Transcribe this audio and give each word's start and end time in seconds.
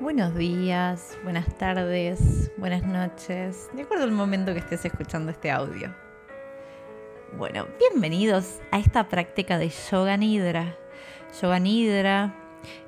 Buenos 0.00 0.34
días, 0.34 1.16
buenas 1.22 1.56
tardes, 1.56 2.50
buenas 2.56 2.82
noches, 2.82 3.70
de 3.74 3.82
acuerdo 3.82 4.02
al 4.02 4.10
momento 4.10 4.52
que 4.52 4.58
estés 4.58 4.84
escuchando 4.84 5.30
este 5.30 5.52
audio. 5.52 5.94
Bueno, 7.38 7.68
bienvenidos 7.78 8.58
a 8.72 8.80
esta 8.80 9.08
práctica 9.08 9.56
de 9.56 9.68
Yoga 9.68 10.16
Nidra. 10.16 10.76
Yoga 11.40 11.60
Nidra 11.60 12.34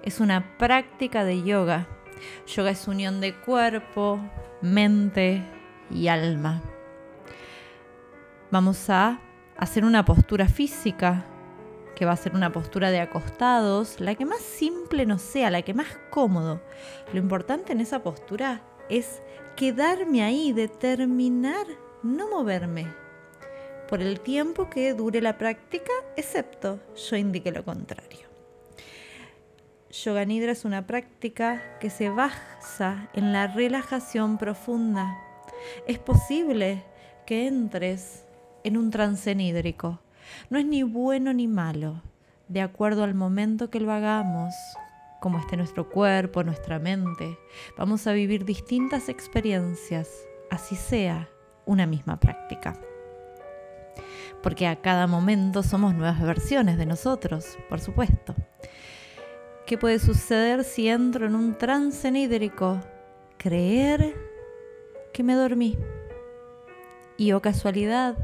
es 0.02 0.18
una 0.18 0.58
práctica 0.58 1.22
de 1.22 1.44
yoga. 1.44 1.86
Yoga 2.48 2.70
es 2.70 2.88
unión 2.88 3.20
de 3.20 3.36
cuerpo, 3.36 4.18
mente 4.60 5.44
y 5.90 6.08
alma. 6.08 6.60
Vamos 8.50 8.90
a 8.90 9.20
hacer 9.56 9.84
una 9.84 10.04
postura 10.04 10.48
física 10.48 11.24
que 11.96 12.04
va 12.04 12.12
a 12.12 12.16
ser 12.16 12.34
una 12.34 12.52
postura 12.52 12.90
de 12.90 13.00
acostados, 13.00 13.98
la 14.00 14.14
que 14.14 14.26
más 14.26 14.40
simple 14.40 15.06
no 15.06 15.18
sea, 15.18 15.50
la 15.50 15.62
que 15.62 15.74
más 15.74 15.88
cómodo. 16.10 16.60
Lo 17.12 17.18
importante 17.18 17.72
en 17.72 17.80
esa 17.80 18.02
postura 18.02 18.62
es 18.90 19.22
quedarme 19.56 20.22
ahí, 20.22 20.52
determinar 20.52 21.66
no 22.02 22.28
moverme 22.28 22.86
por 23.88 24.02
el 24.02 24.20
tiempo 24.20 24.68
que 24.68 24.92
dure 24.92 25.22
la 25.22 25.38
práctica, 25.38 25.92
excepto 26.16 26.80
yo 27.08 27.16
indique 27.16 27.50
lo 27.50 27.64
contrario. 27.64 28.26
Yoga 29.90 30.26
Nidra 30.26 30.52
es 30.52 30.66
una 30.66 30.86
práctica 30.86 31.78
que 31.80 31.88
se 31.88 32.10
basa 32.10 33.08
en 33.14 33.32
la 33.32 33.46
relajación 33.46 34.36
profunda. 34.36 35.16
Es 35.86 35.98
posible 35.98 36.84
que 37.24 37.46
entres 37.46 38.24
en 38.64 38.76
un 38.76 38.90
trance 38.90 39.34
nídrico 39.34 40.00
no 40.50 40.58
es 40.58 40.66
ni 40.66 40.82
bueno 40.82 41.32
ni 41.32 41.48
malo, 41.48 42.02
de 42.48 42.60
acuerdo 42.60 43.04
al 43.04 43.14
momento 43.14 43.70
que 43.70 43.80
lo 43.80 43.92
hagamos, 43.92 44.54
como 45.20 45.38
esté 45.38 45.56
nuestro 45.56 45.88
cuerpo, 45.88 46.44
nuestra 46.44 46.78
mente. 46.78 47.38
Vamos 47.76 48.06
a 48.06 48.12
vivir 48.12 48.44
distintas 48.44 49.08
experiencias, 49.08 50.08
así 50.50 50.76
sea 50.76 51.28
una 51.64 51.86
misma 51.86 52.20
práctica. 52.20 52.78
Porque 54.42 54.66
a 54.66 54.76
cada 54.76 55.06
momento 55.06 55.62
somos 55.62 55.94
nuevas 55.94 56.22
versiones 56.22 56.78
de 56.78 56.86
nosotros, 56.86 57.58
por 57.68 57.80
supuesto. 57.80 58.34
¿Qué 59.66 59.76
puede 59.76 59.98
suceder 59.98 60.62
si 60.62 60.88
entro 60.88 61.26
en 61.26 61.34
un 61.34 61.58
trance 61.58 62.08
nídrico? 62.12 62.80
Creer 63.36 64.14
que 65.12 65.24
me 65.24 65.34
dormí. 65.34 65.76
Y 67.16 67.32
o 67.32 67.38
oh 67.38 67.42
casualidad, 67.42 68.16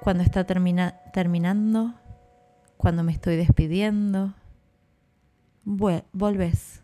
cuando 0.00 0.22
está 0.22 0.44
terminando, 0.44 1.94
cuando 2.76 3.02
me 3.04 3.12
estoy 3.12 3.36
despidiendo. 3.36 4.34
volves. 5.64 6.82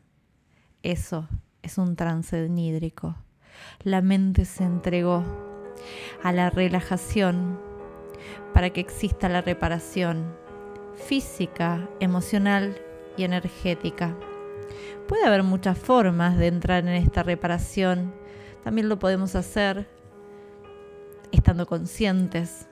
Eso 0.83 1.28
es 1.62 1.78
un 1.78 1.97
trance 1.97 2.48
nídrico. 2.48 3.17
La 3.83 4.03
mente 4.03 4.45
se 4.45 4.64
entregó 4.64 5.25
a 6.23 6.33
la 6.33 6.50
relajación 6.50 7.58
para 8.53 8.70
que 8.70 8.81
exista 8.81 9.28
la 9.28 9.41
reparación 9.41 10.36
física, 10.95 11.89
emocional 12.01 12.77
y 13.17 13.25
energética. 13.25 14.14
Puede 15.08 15.25
haber 15.25 15.42
muchas 15.42 15.78
formas 15.78 16.36
de 16.36 16.48
entrar 16.48 16.86
en 16.86 16.95
esta 16.95 17.23
reparación. 17.23 18.12
También 18.62 18.89
lo 18.89 18.98
podemos 18.98 19.34
hacer 19.34 19.89
estando 21.33 21.67
conscientes 21.67 22.69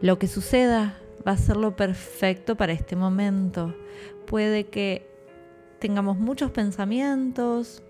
lo 0.00 0.18
que 0.18 0.26
suceda 0.26 0.98
va 1.26 1.32
a 1.32 1.36
ser 1.36 1.56
lo 1.56 1.74
perfecto 1.76 2.56
para 2.56 2.72
este 2.72 2.96
momento. 2.96 3.74
Puede 4.26 4.66
que 4.66 5.08
tengamos 5.78 6.18
muchos 6.18 6.50
pensamientos, 6.50 7.82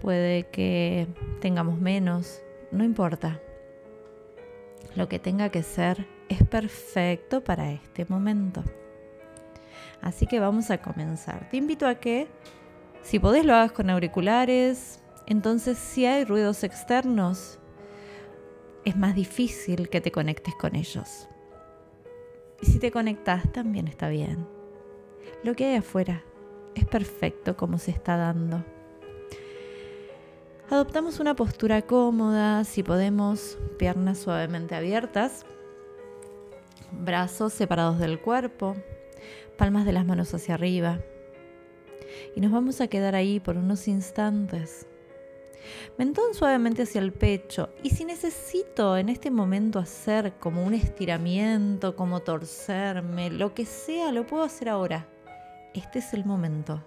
puede 0.00 0.44
que 0.44 1.06
tengamos 1.40 1.80
menos, 1.80 2.42
no 2.70 2.84
importa. 2.84 3.40
Lo 4.94 5.08
que 5.08 5.18
tenga 5.18 5.48
que 5.48 5.62
ser 5.62 6.06
es 6.28 6.42
perfecto 6.44 7.42
para 7.42 7.72
este 7.72 8.04
momento. 8.04 8.62
Así 10.00 10.26
que 10.26 10.40
vamos 10.40 10.70
a 10.70 10.78
comenzar. 10.78 11.48
Te 11.48 11.56
invito 11.56 11.86
a 11.86 11.94
que, 11.94 12.28
si 13.02 13.18
podés, 13.18 13.44
lo 13.44 13.54
hagas 13.54 13.72
con 13.72 13.88
auriculares. 13.88 15.00
Entonces, 15.26 15.78
si 15.78 16.04
hay 16.04 16.24
ruidos 16.24 16.64
externos, 16.64 17.58
es 18.84 18.96
más 18.96 19.14
difícil 19.14 19.88
que 19.88 20.00
te 20.00 20.10
conectes 20.10 20.54
con 20.54 20.74
ellos. 20.74 21.28
Y 22.60 22.66
si 22.66 22.78
te 22.78 22.90
conectas, 22.90 23.50
también 23.52 23.88
está 23.88 24.08
bien. 24.08 24.46
Lo 25.44 25.54
que 25.54 25.66
hay 25.66 25.76
afuera 25.76 26.22
es 26.74 26.84
perfecto 26.84 27.56
como 27.56 27.78
se 27.78 27.90
está 27.90 28.16
dando. 28.16 28.64
Adoptamos 30.70 31.20
una 31.20 31.36
postura 31.36 31.82
cómoda, 31.82 32.64
si 32.64 32.82
podemos, 32.82 33.58
piernas 33.78 34.18
suavemente 34.18 34.74
abiertas, 34.74 35.44
brazos 36.92 37.52
separados 37.52 37.98
del 37.98 38.20
cuerpo, 38.20 38.76
palmas 39.58 39.84
de 39.84 39.92
las 39.92 40.06
manos 40.06 40.32
hacia 40.32 40.54
arriba. 40.54 41.00
Y 42.34 42.40
nos 42.40 42.52
vamos 42.52 42.80
a 42.80 42.88
quedar 42.88 43.14
ahí 43.14 43.38
por 43.38 43.56
unos 43.56 43.86
instantes 43.86 44.86
Mentón 45.98 46.34
suavemente 46.34 46.82
hacia 46.82 47.00
el 47.00 47.12
pecho. 47.12 47.70
Y 47.82 47.90
si 47.90 48.04
necesito 48.04 48.96
en 48.96 49.08
este 49.08 49.30
momento 49.30 49.78
hacer 49.78 50.34
como 50.38 50.64
un 50.64 50.74
estiramiento, 50.74 51.96
como 51.96 52.20
torcerme, 52.20 53.30
lo 53.30 53.54
que 53.54 53.66
sea, 53.66 54.12
lo 54.12 54.26
puedo 54.26 54.42
hacer 54.42 54.68
ahora. 54.68 55.06
Este 55.74 56.00
es 56.00 56.12
el 56.14 56.24
momento. 56.24 56.82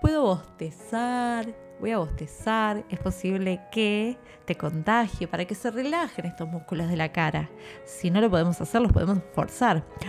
Puedo 0.00 0.22
bostezar, 0.22 1.54
voy 1.80 1.90
a 1.90 1.98
bostezar, 1.98 2.84
es 2.90 2.98
posible 2.98 3.60
que 3.72 4.18
te 4.44 4.54
contagie 4.54 5.26
para 5.26 5.44
que 5.44 5.54
se 5.54 5.70
relajen 5.70 6.26
estos 6.26 6.48
músculos 6.48 6.88
de 6.88 6.96
la 6.96 7.12
cara. 7.12 7.50
Si 7.84 8.10
no 8.10 8.20
lo 8.20 8.30
podemos 8.30 8.60
hacer, 8.60 8.80
los 8.80 8.92
podemos 8.92 9.18
forzar. 9.34 9.84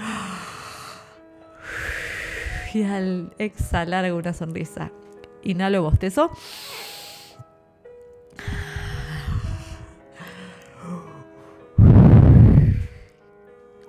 Y 2.73 2.83
al 2.83 3.33
exhalar 3.39 4.05
hago 4.05 4.17
una 4.17 4.33
sonrisa. 4.33 4.91
Inhalo 5.47 5.81
bostezo. 5.81 6.29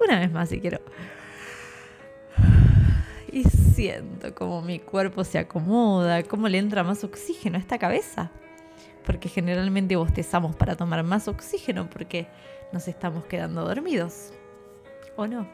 Una 0.00 0.20
vez 0.20 0.30
más 0.30 0.50
si 0.50 0.60
quiero. 0.60 0.78
Y 3.32 3.42
siento 3.42 4.36
como 4.36 4.62
mi 4.62 4.78
cuerpo 4.78 5.24
se 5.24 5.38
acomoda, 5.38 6.22
cómo 6.22 6.48
le 6.48 6.58
entra 6.58 6.84
más 6.84 7.02
oxígeno 7.02 7.56
a 7.56 7.60
esta 7.60 7.76
cabeza. 7.76 8.30
Porque 9.04 9.28
generalmente 9.28 9.96
bostezamos 9.96 10.54
para 10.54 10.76
tomar 10.76 11.02
más 11.02 11.26
oxígeno 11.26 11.90
porque 11.90 12.28
nos 12.70 12.86
estamos 12.86 13.24
quedando 13.24 13.64
dormidos. 13.64 14.32
¿O 15.16 15.26
no? 15.26 15.48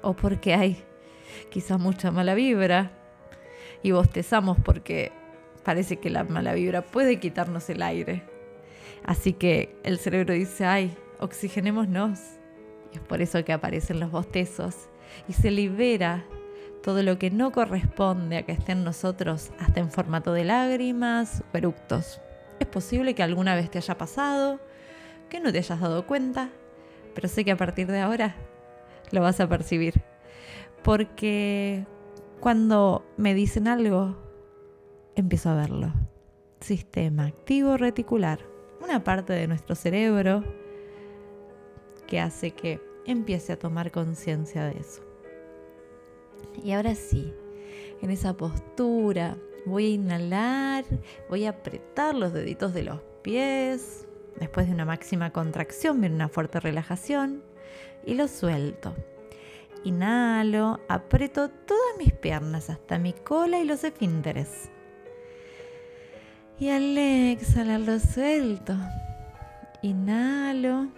O 0.00 0.14
porque 0.14 0.54
hay 0.54 0.82
quizás 1.50 1.78
mucha 1.78 2.10
mala 2.10 2.34
vibra 2.34 2.90
y 3.82 3.90
bostezamos 3.90 4.56
porque 4.64 5.12
parece 5.66 5.96
que 5.96 6.10
la 6.10 6.22
mala 6.22 6.54
vibra 6.54 6.82
puede 6.82 7.18
quitarnos 7.18 7.68
el 7.70 7.82
aire. 7.82 8.22
Así 9.04 9.32
que 9.32 9.76
el 9.82 9.98
cerebro 9.98 10.32
dice, 10.32 10.64
ay, 10.64 10.96
oxigenémonos. 11.18 12.20
Y 12.92 12.98
es 12.98 13.02
por 13.02 13.20
eso 13.20 13.44
que 13.44 13.52
aparecen 13.52 13.98
los 13.98 14.12
bostezos 14.12 14.88
y 15.28 15.32
se 15.32 15.50
libera 15.50 16.24
todo 16.84 17.02
lo 17.02 17.18
que 17.18 17.32
no 17.32 17.50
corresponde 17.50 18.36
a 18.36 18.42
que 18.44 18.52
esté 18.52 18.72
en 18.72 18.84
nosotros 18.84 19.50
hasta 19.58 19.80
en 19.80 19.90
formato 19.90 20.32
de 20.32 20.44
lágrimas 20.44 21.42
eructos. 21.52 22.20
Es 22.60 22.68
posible 22.68 23.16
que 23.16 23.24
alguna 23.24 23.56
vez 23.56 23.68
te 23.68 23.78
haya 23.78 23.98
pasado, 23.98 24.60
que 25.28 25.40
no 25.40 25.50
te 25.50 25.58
hayas 25.58 25.80
dado 25.80 26.06
cuenta, 26.06 26.50
pero 27.12 27.26
sé 27.26 27.44
que 27.44 27.50
a 27.50 27.56
partir 27.56 27.88
de 27.88 27.98
ahora 27.98 28.36
lo 29.10 29.20
vas 29.20 29.40
a 29.40 29.48
percibir. 29.48 30.00
Porque 30.84 31.84
cuando 32.38 33.04
me 33.16 33.34
dicen 33.34 33.66
algo, 33.66 34.25
empiezo 35.16 35.50
a 35.50 35.54
verlo. 35.54 35.92
Sistema 36.60 37.26
activo 37.26 37.76
reticular, 37.76 38.38
una 38.82 39.02
parte 39.02 39.32
de 39.32 39.48
nuestro 39.48 39.74
cerebro 39.74 40.44
que 42.06 42.20
hace 42.20 42.52
que 42.52 42.80
empiece 43.06 43.52
a 43.52 43.58
tomar 43.58 43.90
conciencia 43.90 44.64
de 44.64 44.78
eso. 44.78 45.02
Y 46.62 46.72
ahora 46.72 46.94
sí, 46.94 47.34
en 48.00 48.10
esa 48.10 48.36
postura 48.36 49.36
voy 49.64 49.86
a 49.86 49.94
inhalar, 49.94 50.84
voy 51.28 51.46
a 51.46 51.50
apretar 51.50 52.14
los 52.14 52.32
deditos 52.32 52.72
de 52.74 52.84
los 52.84 53.00
pies. 53.22 54.06
Después 54.38 54.66
de 54.66 54.74
una 54.74 54.84
máxima 54.84 55.32
contracción 55.32 56.00
viene 56.00 56.14
una 56.14 56.28
fuerte 56.28 56.60
relajación 56.60 57.42
y 58.04 58.14
lo 58.14 58.28
suelto. 58.28 58.94
Inhalo, 59.84 60.80
aprieto 60.88 61.48
todas 61.48 61.98
mis 61.98 62.12
piernas 62.12 62.70
hasta 62.70 62.98
mi 62.98 63.12
cola 63.12 63.60
y 63.60 63.64
los 63.64 63.84
esfínteres. 63.84 64.70
Y 66.58 66.70
al 66.70 66.96
exhalar 66.96 67.80
lo 67.80 67.98
suelto. 67.98 68.74
Inhalo. 69.82 70.88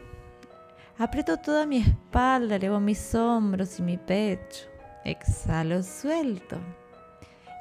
Aprieto 0.97 1.37
toda 1.37 1.67
mi 1.67 1.79
espalda, 1.79 2.57
elevo 2.57 2.79
mis 2.79 3.15
hombros 3.15 3.81
y 3.81 3.83
mi 3.83 3.97
pecho. 3.97 4.67
Exhalo, 5.05 5.83
suelto. 5.83 6.59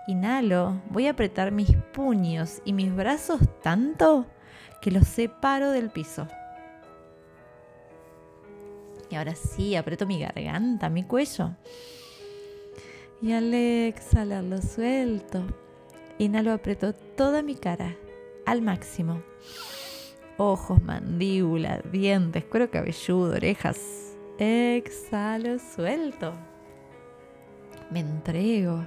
Inhalo, 0.08 0.80
voy 0.90 1.08
a 1.08 1.12
apretar 1.12 1.52
mis 1.52 1.76
puños 1.92 2.62
y 2.66 2.74
mis 2.74 2.96
brazos 2.96 3.42
tanto 3.64 4.28
que 4.80 4.92
los 4.92 5.08
separo 5.08 5.72
del 5.72 5.90
piso. 5.90 6.28
Y 9.10 9.16
ahora 9.16 9.34
sí, 9.36 9.76
aprieto 9.76 10.06
mi 10.06 10.20
garganta, 10.20 10.90
mi 10.90 11.04
cuello. 11.04 11.56
Y 13.24 13.32
al 13.32 13.52
exhalar 13.54 14.44
lo 14.44 14.62
suelto. 14.62 15.67
Inhalo, 16.20 16.52
aprieto 16.52 16.94
toda 16.94 17.44
mi 17.44 17.56
cara 17.56 17.96
al 18.48 18.64
máximo. 18.64 19.22
Ojos, 20.38 20.82
mandíbula, 20.82 21.82
dientes, 21.92 22.44
cuero 22.46 22.72
cabelludo, 22.72 23.36
orejas. 23.36 24.16
Exhalo, 24.40 25.60
suelto. 25.60 26.34
Me 27.92 28.00
entrego. 28.00 28.84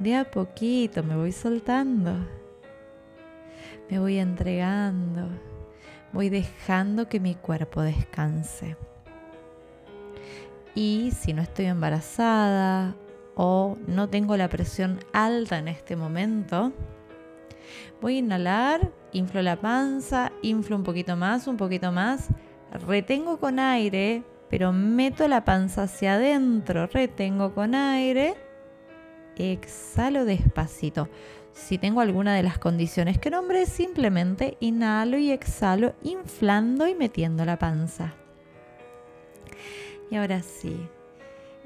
De 0.00 0.16
a 0.16 0.28
poquito 0.28 1.04
me 1.04 1.16
voy 1.16 1.30
soltando. 1.30 2.12
Me 3.88 4.00
voy 4.00 4.18
entregando. 4.18 5.28
Voy 6.12 6.28
dejando 6.28 7.08
que 7.08 7.20
mi 7.20 7.36
cuerpo 7.36 7.82
descanse. 7.82 8.76
Y 10.74 11.12
si 11.12 11.32
no 11.32 11.42
estoy 11.42 11.66
embarazada 11.66 12.96
o 13.36 13.76
no 13.86 14.08
tengo 14.08 14.36
la 14.36 14.48
presión 14.48 14.98
alta 15.12 15.58
en 15.58 15.68
este 15.68 15.94
momento, 15.94 16.72
voy 18.00 18.16
a 18.16 18.18
inhalar, 18.18 18.90
inflo 19.12 19.42
la 19.42 19.60
panza, 19.60 20.32
inflo 20.42 20.74
un 20.74 20.82
poquito 20.82 21.16
más, 21.16 21.46
un 21.46 21.58
poquito 21.58 21.92
más, 21.92 22.28
retengo 22.86 23.38
con 23.38 23.58
aire, 23.58 24.24
pero 24.48 24.72
meto 24.72 25.28
la 25.28 25.44
panza 25.44 25.82
hacia 25.82 26.14
adentro, 26.14 26.86
retengo 26.86 27.54
con 27.54 27.74
aire, 27.74 28.34
exhalo 29.36 30.24
despacito. 30.24 31.08
Si 31.52 31.78
tengo 31.78 32.00
alguna 32.00 32.34
de 32.34 32.42
las 32.42 32.58
condiciones 32.58 33.18
que 33.18 33.30
nombré, 33.30 33.66
simplemente 33.66 34.56
inhalo 34.60 35.18
y 35.18 35.30
exhalo, 35.30 35.94
inflando 36.02 36.86
y 36.86 36.94
metiendo 36.94 37.44
la 37.44 37.58
panza. 37.58 38.14
Y 40.10 40.16
ahora 40.16 40.42
sí. 40.42 40.88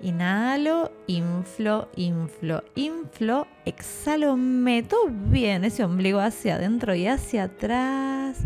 Inhalo, 0.02 0.90
inflo, 1.06 1.88
inflo, 1.94 2.62
inflo, 2.74 3.46
exhalo, 3.66 4.36
meto 4.36 4.96
bien 5.08 5.64
ese 5.64 5.84
ombligo 5.84 6.20
hacia 6.20 6.54
adentro 6.54 6.94
y 6.94 7.06
hacia 7.06 7.44
atrás, 7.44 8.38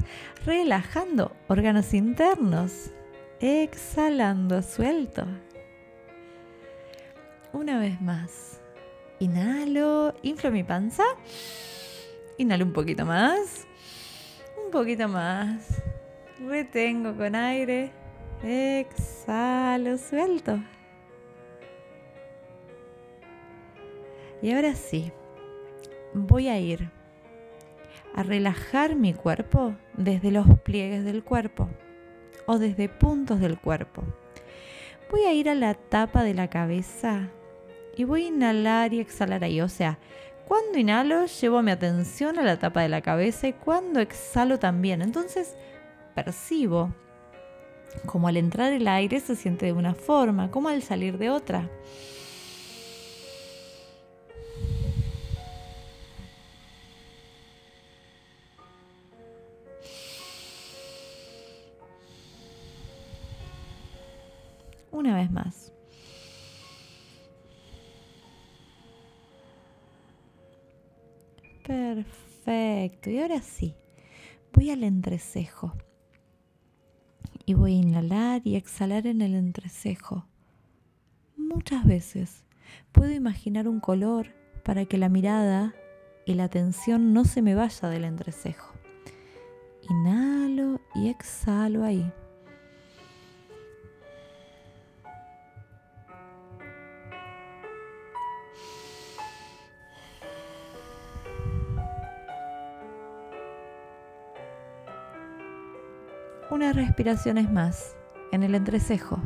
relajando 0.45 1.37
órganos 1.47 1.95
internos, 1.95 2.91
exhalando, 3.41 4.62
suelto. 4.62 5.27
Una 7.53 7.79
vez 7.79 8.01
más. 8.01 8.61
Inhalo, 9.21 10.12
inflo 10.23 10.51
mi 10.51 10.65
panza, 10.65 11.05
inhalo 12.37 12.65
un 12.65 12.73
poquito 12.73 13.06
más, 13.06 13.65
un 14.62 14.73
poquito 14.73 15.09
más, 15.09 15.81
retengo 16.41 17.17
con 17.17 17.37
aire 17.37 17.93
Exhalo, 18.43 19.97
suelto. 19.97 20.61
Y 24.44 24.52
ahora 24.52 24.75
sí, 24.75 25.11
voy 26.12 26.49
a 26.49 26.61
ir 26.61 26.91
a 28.14 28.23
relajar 28.23 28.94
mi 28.94 29.14
cuerpo 29.14 29.75
desde 29.96 30.31
los 30.31 30.46
pliegues 30.61 31.02
del 31.02 31.25
cuerpo 31.25 31.70
o 32.44 32.58
desde 32.58 32.91
puntos 32.91 33.41
del 33.41 33.58
cuerpo. 33.58 34.02
Voy 35.11 35.23
a 35.23 35.32
ir 35.32 35.49
a 35.49 35.55
la 35.55 35.73
tapa 35.73 36.23
de 36.23 36.35
la 36.35 36.50
cabeza 36.50 37.31
y 37.96 38.05
voy 38.05 38.25
a 38.25 38.29
inhalar 38.29 38.93
y 38.93 39.00
exhalar 39.00 39.44
ahí. 39.44 39.62
O 39.62 39.69
sea, 39.70 39.99
cuando 40.46 40.76
inhalo 40.76 41.25
llevo 41.25 41.62
mi 41.62 41.70
atención 41.70 42.38
a 42.38 42.43
la 42.43 42.58
tapa 42.58 42.82
de 42.82 42.91
la 42.91 43.00
cabeza 43.00 43.49
y 43.49 43.55
cuando 43.55 43.99
exhalo 43.99 44.58
también. 44.58 45.00
Entonces 45.00 45.56
percibo 46.14 46.93
como 48.05 48.29
al 48.29 48.37
entrar 48.37 48.75
el 48.75 48.88
aire 48.88 49.20
se 49.20 49.37
siente 49.37 49.64
de 49.64 49.73
una 49.73 49.94
forma, 49.94 50.50
como 50.50 50.69
al 50.69 50.82
salir 50.82 51.17
de 51.17 51.31
otra. 51.31 51.70
Una 65.05 65.17
vez 65.17 65.31
más. 65.31 65.71
Perfecto. 71.67 73.11
Y 73.11 73.19
ahora 73.19 73.43
sí, 73.43 73.75
voy 74.55 74.71
al 74.71 74.83
entrecejo 74.83 75.75
y 77.45 77.53
voy 77.53 77.75
a 77.75 77.81
inhalar 77.81 78.41
y 78.47 78.56
exhalar 78.56 79.06
en 79.06 79.21
el 79.21 79.35
entrecejo. 79.35 80.27
Muchas 81.37 81.85
veces 81.85 82.47
puedo 82.91 83.12
imaginar 83.12 83.69
un 83.69 83.81
color 83.81 84.29
para 84.65 84.87
que 84.87 84.97
la 84.97 85.11
mirada 85.11 85.75
y 86.25 86.33
la 86.33 86.45
atención 86.45 87.12
no 87.12 87.27
se 87.27 87.43
me 87.43 87.55
vaya 87.55 87.91
del 87.91 88.05
entrecejo. 88.05 88.73
Inhalo 89.83 90.81
y 90.95 91.11
exhalo 91.11 91.85
ahí. 91.85 92.11
Unas 106.55 106.77
respiraciones 106.77 107.51
más 107.51 107.97
en 108.31 108.45
el 108.45 108.55
entrecejo. 108.55 109.21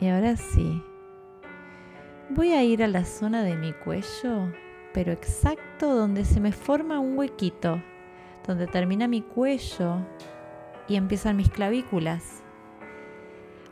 Y 0.00 0.08
ahora 0.08 0.36
sí, 0.36 0.82
voy 2.30 2.52
a 2.52 2.64
ir 2.64 2.82
a 2.82 2.88
la 2.88 3.04
zona 3.04 3.44
de 3.44 3.54
mi 3.54 3.72
cuello, 3.72 4.52
pero 4.92 5.12
exacto 5.12 5.94
donde 5.94 6.24
se 6.24 6.40
me 6.40 6.50
forma 6.50 6.98
un 6.98 7.16
huequito, 7.16 7.80
donde 8.46 8.66
termina 8.66 9.06
mi 9.06 9.22
cuello 9.22 9.98
y 10.88 10.96
empiezan 10.96 11.36
mis 11.36 11.50
clavículas. 11.50 12.42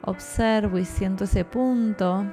Observo 0.03 0.79
y 0.79 0.85
siento 0.85 1.25
ese 1.25 1.45
punto 1.45 2.25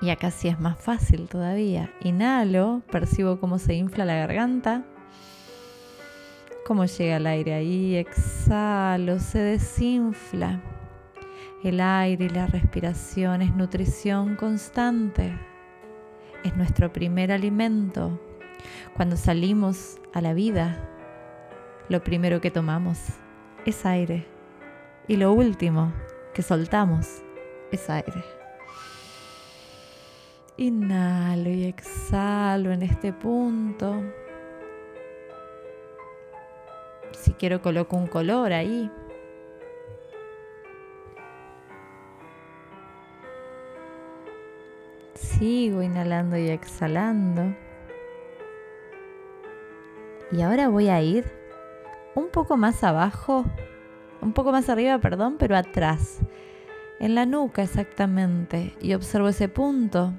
y 0.00 0.10
acá 0.10 0.30
sí 0.30 0.48
es 0.48 0.60
más 0.60 0.78
fácil 0.78 1.28
todavía. 1.28 1.90
Inhalo, 2.02 2.82
percibo 2.90 3.40
cómo 3.40 3.58
se 3.58 3.74
infla 3.74 4.04
la 4.04 4.16
garganta, 4.16 4.84
cómo 6.66 6.84
llega 6.84 7.16
el 7.16 7.26
aire 7.26 7.54
ahí, 7.54 7.96
exhalo, 7.96 9.18
se 9.18 9.38
desinfla. 9.38 10.60
El 11.62 11.80
aire 11.80 12.26
y 12.26 12.28
la 12.28 12.46
respiración 12.46 13.42
es 13.42 13.54
nutrición 13.54 14.36
constante. 14.36 15.36
Es 16.44 16.56
nuestro 16.56 16.92
primer 16.92 17.32
alimento. 17.32 18.20
Cuando 18.94 19.16
salimos 19.16 19.98
a 20.12 20.20
la 20.20 20.34
vida, 20.34 20.78
lo 21.88 22.02
primero 22.04 22.40
que 22.40 22.50
tomamos 22.50 22.98
es 23.64 23.86
aire. 23.86 24.26
Y 25.08 25.16
lo 25.16 25.32
último 25.32 25.92
que 26.34 26.42
soltamos 26.42 27.22
es 27.72 27.88
aire. 27.88 28.35
Inhalo 30.58 31.50
y 31.50 31.64
exhalo 31.64 32.72
en 32.72 32.82
este 32.82 33.12
punto. 33.12 34.02
Si 37.12 37.32
quiero 37.32 37.60
coloco 37.60 37.94
un 37.94 38.06
color 38.06 38.54
ahí. 38.54 38.90
Sigo 45.14 45.82
inhalando 45.82 46.38
y 46.38 46.48
exhalando. 46.48 47.54
Y 50.32 50.40
ahora 50.40 50.68
voy 50.68 50.88
a 50.88 51.02
ir 51.02 51.30
un 52.14 52.28
poco 52.30 52.56
más 52.56 52.82
abajo, 52.82 53.44
un 54.22 54.32
poco 54.32 54.52
más 54.52 54.70
arriba, 54.70 54.98
perdón, 55.00 55.36
pero 55.38 55.54
atrás, 55.54 56.20
en 56.98 57.14
la 57.14 57.26
nuca 57.26 57.62
exactamente. 57.62 58.74
Y 58.80 58.94
observo 58.94 59.28
ese 59.28 59.50
punto 59.50 60.14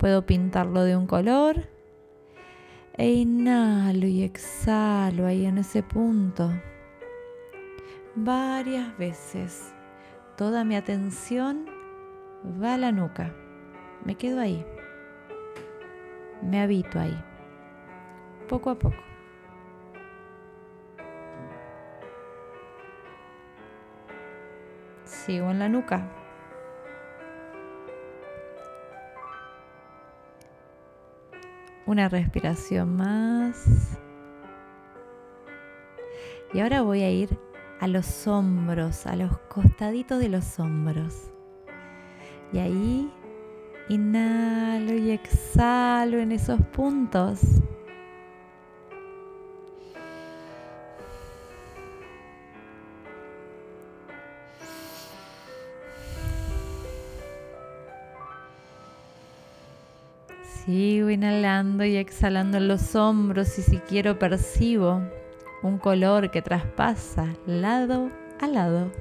Puedo 0.00 0.24
pintarlo 0.24 0.84
de 0.84 0.96
un 0.96 1.06
color. 1.06 1.68
E 2.96 3.10
inhalo 3.10 4.06
y 4.06 4.22
exhalo 4.22 5.26
ahí 5.26 5.44
en 5.44 5.58
ese 5.58 5.82
punto. 5.82 6.50
Varias 8.14 8.96
veces. 8.96 9.74
Toda 10.38 10.64
mi 10.64 10.74
atención 10.74 11.66
va 12.62 12.74
a 12.74 12.78
la 12.78 12.92
nuca. 12.92 13.34
Me 14.02 14.14
quedo 14.14 14.40
ahí. 14.40 14.64
Me 16.40 16.62
habito 16.62 16.98
ahí. 16.98 17.22
Poco 18.48 18.70
a 18.70 18.78
poco. 18.78 18.96
sigo 25.04 25.50
en 25.50 25.58
la 25.58 25.68
nuca. 25.68 26.19
Una 31.90 32.08
respiración 32.08 32.96
más. 32.98 33.98
Y 36.54 36.60
ahora 36.60 36.82
voy 36.82 37.02
a 37.02 37.10
ir 37.10 37.36
a 37.80 37.88
los 37.88 38.28
hombros, 38.28 39.08
a 39.08 39.16
los 39.16 39.36
costaditos 39.48 40.20
de 40.20 40.28
los 40.28 40.60
hombros. 40.60 41.32
Y 42.52 42.58
ahí 42.58 43.12
inhalo 43.88 44.94
y 44.94 45.10
exhalo 45.10 46.20
en 46.20 46.30
esos 46.30 46.60
puntos. 46.66 47.40
Sigo 60.70 61.10
inhalando 61.10 61.84
y 61.84 61.96
exhalando 61.96 62.58
en 62.58 62.68
los 62.68 62.94
hombros 62.94 63.58
y 63.58 63.62
si 63.62 63.78
quiero 63.78 64.20
percibo 64.20 65.02
un 65.64 65.78
color 65.78 66.30
que 66.30 66.42
traspasa 66.42 67.34
lado 67.44 68.08
a 68.38 68.46
lado. 68.46 68.92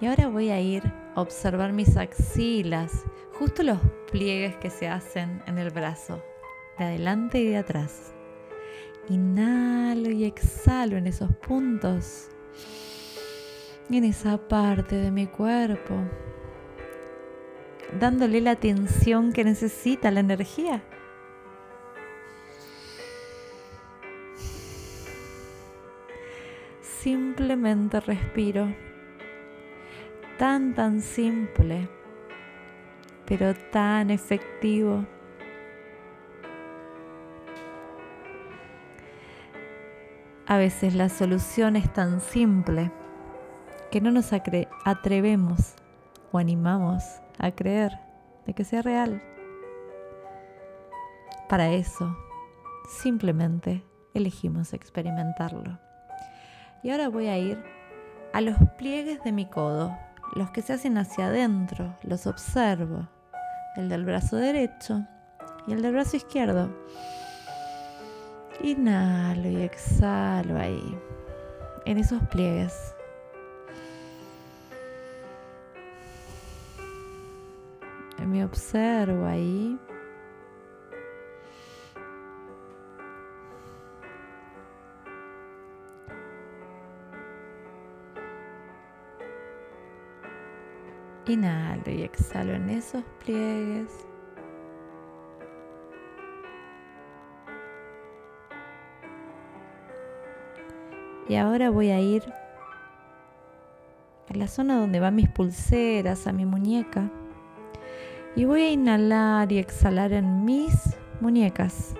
Y 0.00 0.06
ahora 0.06 0.28
voy 0.28 0.48
a 0.48 0.58
ir 0.62 0.90
a 1.14 1.20
observar 1.20 1.74
mis 1.74 1.94
axilas, 1.98 3.04
justo 3.34 3.62
los 3.62 3.80
pliegues 4.10 4.56
que 4.56 4.70
se 4.70 4.88
hacen 4.88 5.42
en 5.46 5.58
el 5.58 5.68
brazo, 5.68 6.24
de 6.78 6.86
adelante 6.86 7.38
y 7.38 7.48
de 7.48 7.58
atrás. 7.58 8.14
Inhalo 9.10 10.10
y 10.10 10.24
exhalo 10.24 10.96
en 10.96 11.06
esos 11.06 11.36
puntos, 11.36 12.30
en 13.98 14.04
esa 14.04 14.38
parte 14.38 14.96
de 14.96 15.10
mi 15.10 15.26
cuerpo 15.26 15.94
dándole 17.98 18.40
la 18.40 18.52
atención 18.52 19.32
que 19.32 19.44
necesita 19.44 20.10
la 20.10 20.20
energía. 20.20 20.82
Simplemente 26.80 28.00
respiro. 28.00 28.74
Tan, 30.38 30.74
tan 30.74 31.02
simple, 31.02 31.88
pero 33.26 33.54
tan 33.54 34.10
efectivo. 34.10 35.04
A 40.46 40.56
veces 40.56 40.94
la 40.94 41.08
solución 41.08 41.76
es 41.76 41.92
tan 41.92 42.20
simple 42.20 42.90
que 43.92 44.00
no 44.00 44.10
nos 44.10 44.32
atrevemos 44.32 45.74
o 46.32 46.38
animamos 46.38 47.04
a 47.38 47.50
creer 47.50 47.92
de 48.46 48.54
que 48.54 48.64
sea 48.64 48.80
real. 48.80 49.22
Para 51.46 51.68
eso, 51.68 52.16
simplemente 52.88 53.84
elegimos 54.14 54.72
experimentarlo. 54.72 55.78
Y 56.82 56.90
ahora 56.90 57.10
voy 57.10 57.26
a 57.26 57.36
ir 57.36 57.62
a 58.32 58.40
los 58.40 58.56
pliegues 58.78 59.22
de 59.24 59.32
mi 59.32 59.44
codo, 59.44 59.94
los 60.36 60.50
que 60.52 60.62
se 60.62 60.72
hacen 60.72 60.96
hacia 60.96 61.26
adentro, 61.26 61.94
los 62.02 62.26
observo, 62.26 63.06
el 63.76 63.90
del 63.90 64.06
brazo 64.06 64.36
derecho 64.36 65.06
y 65.66 65.74
el 65.74 65.82
del 65.82 65.92
brazo 65.92 66.16
izquierdo. 66.16 66.74
Inhalo 68.62 69.50
y 69.50 69.60
exhalo 69.60 70.58
ahí, 70.58 70.98
en 71.84 71.98
esos 71.98 72.22
pliegues. 72.28 72.94
Me 78.26 78.44
observo 78.44 79.26
ahí. 79.26 79.78
Inhalo 91.26 91.90
y 91.90 92.02
exhalo 92.02 92.52
en 92.52 92.68
esos 92.70 93.04
pliegues. 93.24 94.06
Y 101.28 101.36
ahora 101.36 101.70
voy 101.70 101.90
a 101.90 102.00
ir 102.00 102.22
a 104.28 104.36
la 104.36 104.48
zona 104.48 104.78
donde 104.78 105.00
van 105.00 105.14
mis 105.14 105.28
pulseras, 105.28 106.26
a 106.26 106.32
mi 106.32 106.44
muñeca. 106.44 107.10
Y 108.34 108.46
voy 108.46 108.62
a 108.62 108.70
inhalar 108.70 109.52
y 109.52 109.58
exhalar 109.58 110.12
en 110.12 110.44
mis 110.44 110.96
muñecas. 111.20 111.94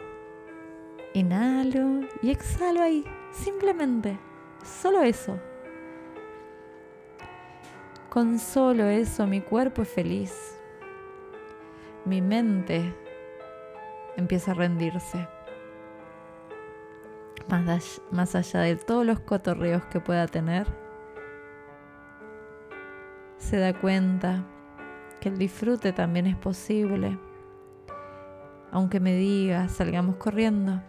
Inhalo 1.12 2.08
y 2.22 2.30
exhalo 2.30 2.82
ahí, 2.82 3.04
simplemente, 3.32 4.18
solo 4.64 5.02
eso. 5.02 5.38
Con 8.08 8.38
solo 8.38 8.86
eso 8.86 9.26
mi 9.26 9.42
cuerpo 9.42 9.82
es 9.82 9.88
feliz. 9.88 10.58
Mi 12.06 12.22
mente 12.22 12.94
empieza 14.16 14.52
a 14.52 14.54
rendirse. 14.54 15.28
Más, 18.10 18.34
allá 18.34 18.60
de 18.60 18.76
todos 18.76 19.04
los 19.04 19.20
cotorreos 19.20 19.84
que 19.86 20.00
pueda 20.00 20.26
tener, 20.26 20.66
se 23.36 23.58
da 23.58 23.78
cuenta 23.78 24.44
que 25.22 25.28
el 25.28 25.38
disfrute 25.38 25.92
también 25.92 26.26
es 26.26 26.36
posible. 26.36 27.16
Aunque 28.72 28.98
me 28.98 29.14
diga, 29.14 29.68
salgamos 29.68 30.16
corriendo, 30.16 30.82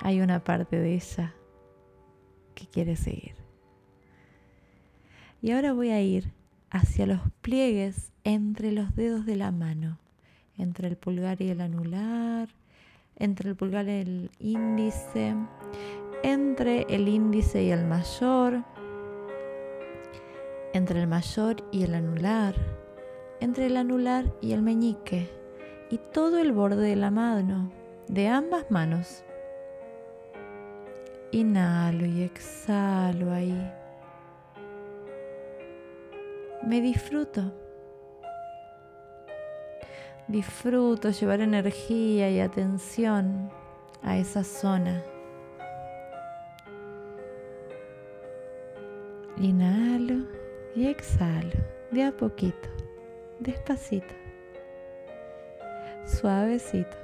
hay 0.00 0.20
una 0.20 0.42
parte 0.42 0.80
de 0.80 0.94
ella 0.94 1.32
que 2.56 2.66
quiere 2.66 2.96
seguir. 2.96 3.36
Y 5.40 5.52
ahora 5.52 5.72
voy 5.72 5.90
a 5.90 6.00
ir 6.00 6.32
hacia 6.70 7.06
los 7.06 7.20
pliegues 7.40 8.10
entre 8.24 8.72
los 8.72 8.96
dedos 8.96 9.24
de 9.26 9.36
la 9.36 9.52
mano, 9.52 10.00
entre 10.58 10.88
el 10.88 10.96
pulgar 10.96 11.40
y 11.40 11.50
el 11.50 11.60
anular, 11.60 12.48
entre 13.14 13.50
el 13.50 13.54
pulgar 13.54 13.86
y 13.86 13.90
el 13.90 14.30
índice, 14.40 15.36
entre 16.24 16.82
el 16.88 17.06
índice 17.06 17.62
y 17.62 17.70
el 17.70 17.84
mayor, 17.84 18.64
entre 20.72 21.00
el 21.00 21.06
mayor 21.06 21.64
y 21.70 21.84
el 21.84 21.94
anular 21.94 22.83
entre 23.44 23.66
el 23.66 23.76
anular 23.76 24.24
y 24.40 24.52
el 24.52 24.62
meñique 24.62 25.28
y 25.90 25.98
todo 25.98 26.38
el 26.38 26.52
borde 26.52 26.80
de 26.88 26.96
la 26.96 27.10
mano, 27.10 27.70
de 28.08 28.26
ambas 28.26 28.70
manos. 28.70 29.22
Inhalo 31.30 32.06
y 32.06 32.22
exhalo 32.22 33.30
ahí. 33.30 33.70
Me 36.62 36.80
disfruto. 36.80 37.52
Disfruto 40.26 41.10
llevar 41.10 41.42
energía 41.42 42.30
y 42.30 42.40
atención 42.40 43.50
a 44.02 44.16
esa 44.16 44.42
zona. 44.42 45.02
Inhalo 49.36 50.24
y 50.74 50.86
exhalo 50.86 51.58
de 51.90 52.04
a 52.04 52.16
poquito 52.16 52.74
despacito, 53.38 54.14
suavecito. 56.04 56.96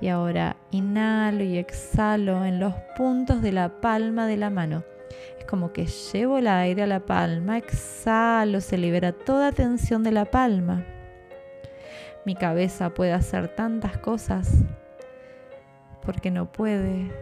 Y 0.00 0.08
ahora 0.08 0.56
inhalo 0.70 1.44
y 1.44 1.56
exhalo 1.56 2.44
en 2.44 2.60
los 2.60 2.74
puntos 2.94 3.40
de 3.40 3.52
la 3.52 3.80
palma 3.80 4.26
de 4.26 4.36
la 4.36 4.50
mano. 4.50 4.84
Es 5.38 5.46
como 5.46 5.72
que 5.72 5.86
llevo 5.86 6.36
el 6.36 6.46
aire 6.46 6.82
a 6.82 6.86
la 6.86 7.00
palma, 7.00 7.56
exhalo, 7.56 8.60
se 8.60 8.76
libera 8.76 9.12
toda 9.12 9.52
tensión 9.52 10.02
de 10.02 10.12
la 10.12 10.26
palma. 10.26 10.84
Mi 12.24 12.34
cabeza 12.34 12.90
puede 12.94 13.12
hacer 13.12 13.48
tantas 13.48 13.98
cosas 13.98 14.64
porque 16.02 16.30
no 16.30 16.50
puede 16.50 17.12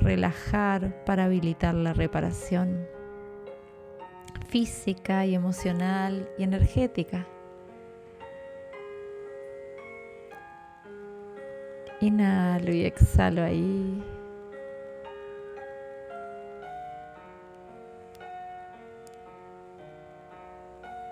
relajar 0.00 1.04
para 1.04 1.24
habilitar 1.24 1.74
la 1.74 1.92
reparación 1.92 2.86
física 4.48 5.26
y 5.26 5.34
emocional 5.34 6.28
y 6.38 6.44
energética. 6.44 7.26
Inhalo 12.00 12.72
y 12.72 12.86
exhalo 12.86 13.42
ahí. 13.42 14.02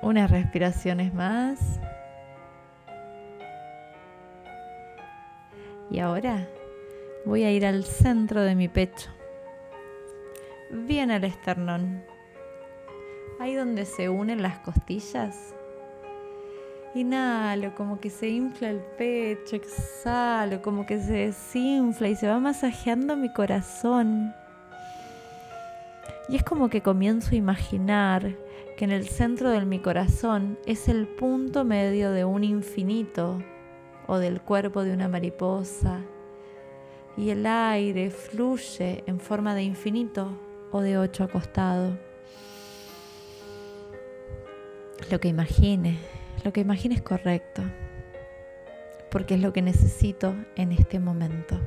Unas 0.00 0.30
respiraciones 0.30 1.12
más. 1.12 1.78
Y 5.90 6.00
ahora 6.00 6.48
voy 7.24 7.44
a 7.44 7.50
ir 7.50 7.64
al 7.64 7.84
centro 7.84 8.42
de 8.42 8.54
mi 8.54 8.68
pecho, 8.68 9.10
bien 10.70 11.10
al 11.10 11.24
esternón, 11.24 12.02
ahí 13.40 13.54
donde 13.54 13.84
se 13.86 14.08
unen 14.08 14.42
las 14.42 14.58
costillas. 14.58 15.54
Inhalo, 16.94 17.74
como 17.74 18.00
que 18.00 18.10
se 18.10 18.28
infla 18.28 18.70
el 18.70 18.80
pecho, 18.80 19.56
exhalo, 19.56 20.60
como 20.62 20.84
que 20.84 21.00
se 21.00 21.12
desinfla 21.12 22.08
y 22.08 22.16
se 22.16 22.28
va 22.28 22.38
masajeando 22.40 23.16
mi 23.16 23.32
corazón. 23.32 24.34
Y 26.28 26.36
es 26.36 26.42
como 26.42 26.68
que 26.68 26.82
comienzo 26.82 27.30
a 27.32 27.36
imaginar 27.36 28.34
que 28.76 28.84
en 28.84 28.92
el 28.92 29.08
centro 29.08 29.50
de 29.50 29.64
mi 29.64 29.80
corazón 29.80 30.58
es 30.66 30.88
el 30.88 31.06
punto 31.06 31.64
medio 31.64 32.10
de 32.10 32.24
un 32.24 32.44
infinito 32.44 33.42
o 34.08 34.18
del 34.18 34.40
cuerpo 34.40 34.82
de 34.82 34.92
una 34.92 35.06
mariposa 35.06 36.00
y 37.16 37.30
el 37.30 37.46
aire 37.46 38.10
fluye 38.10 39.04
en 39.06 39.20
forma 39.20 39.54
de 39.54 39.62
infinito 39.62 40.30
o 40.72 40.80
de 40.80 40.98
ocho 40.98 41.24
acostado. 41.24 41.96
Lo 45.10 45.20
que 45.20 45.28
imagine, 45.28 45.98
lo 46.44 46.52
que 46.52 46.60
imagine 46.60 46.94
es 46.94 47.02
correcto, 47.02 47.62
porque 49.10 49.34
es 49.34 49.40
lo 49.40 49.52
que 49.52 49.62
necesito 49.62 50.34
en 50.56 50.72
este 50.72 50.98
momento. 50.98 51.58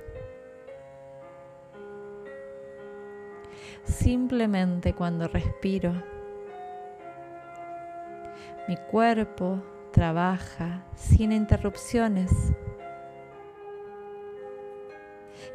Simplemente 3.84 4.94
cuando 4.94 5.28
respiro, 5.28 5.94
mi 8.68 8.78
cuerpo 8.90 9.62
trabaja 9.92 10.84
sin 10.96 11.32
interrupciones. 11.32 12.32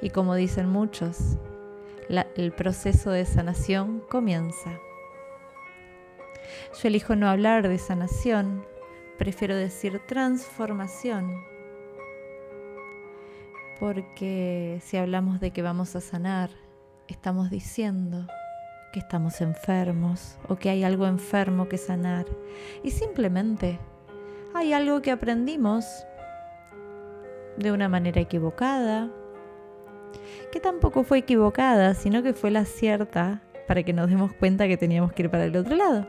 Y 0.03 0.11
como 0.11 0.35
dicen 0.35 0.69
muchos, 0.69 1.39
el 2.37 2.53
proceso 2.53 3.11
de 3.11 3.25
sanación 3.25 4.03
comienza. 4.09 4.79
Yo 6.81 6.89
elijo 6.89 7.17
no 7.17 7.29
hablar 7.29 7.67
de 7.69 7.79
sanación, 7.79 8.65
prefiero 9.19 9.57
decir 9.57 10.01
transformación, 10.07 11.43
porque 13.81 14.81
si 14.83 14.97
hablamos 14.97 15.41
de 15.41 15.51
que 15.51 15.63
vamos 15.63 15.97
a 15.97 16.01
sanar, 16.01 16.51
estamos 17.09 17.51
diciendo 17.51 18.27
que 18.93 19.01
estamos 19.01 19.41
enfermos 19.41 20.39
o 20.49 20.57
que 20.57 20.71
hay 20.71 20.85
algo 20.85 21.07
enfermo 21.07 21.69
que 21.69 21.79
sanar. 21.79 22.27
Y 22.83 22.91
simplemente 22.91 23.79
hay 24.57 24.73
algo 24.73 25.03
que 25.03 25.11
aprendimos 25.11 26.07
de 27.57 27.73
una 27.73 27.89
manera 27.89 28.21
equivocada, 28.21 29.11
que 30.51 30.61
tampoco 30.61 31.05
fue 31.05 31.19
equivocada, 31.19 31.95
sino 31.95 32.23
que 32.23 32.33
fue 32.33 32.51
la 32.51 32.65
cierta 32.65 33.43
para 33.67 33.83
que 33.83 33.93
nos 33.93 34.09
demos 34.09 34.33
cuenta 34.33 34.67
que 34.67 34.77
teníamos 34.77 35.13
que 35.13 35.25
ir 35.25 35.31
para 35.31 35.45
el 35.45 35.57
otro 35.57 35.77
lado. 35.77 36.07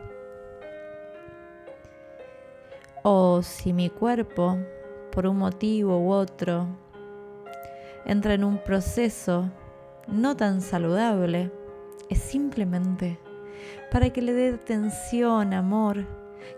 O 3.04 3.42
si 3.42 3.74
mi 3.74 3.89
cuerpo, 3.89 4.58
por 5.12 5.27
un 5.27 5.38
motivo 5.38 6.00
u 6.00 6.12
otro, 6.12 6.68
entra 8.06 8.34
en 8.34 8.44
un 8.44 8.58
proceso 8.60 9.50
no 10.08 10.38
tan 10.38 10.62
saludable, 10.62 11.51
es 12.10 12.20
simplemente 12.20 13.20
para 13.92 14.10
que 14.10 14.22
le 14.22 14.33
dé 14.33 14.53
atención, 14.53 15.53
amor 15.53 16.05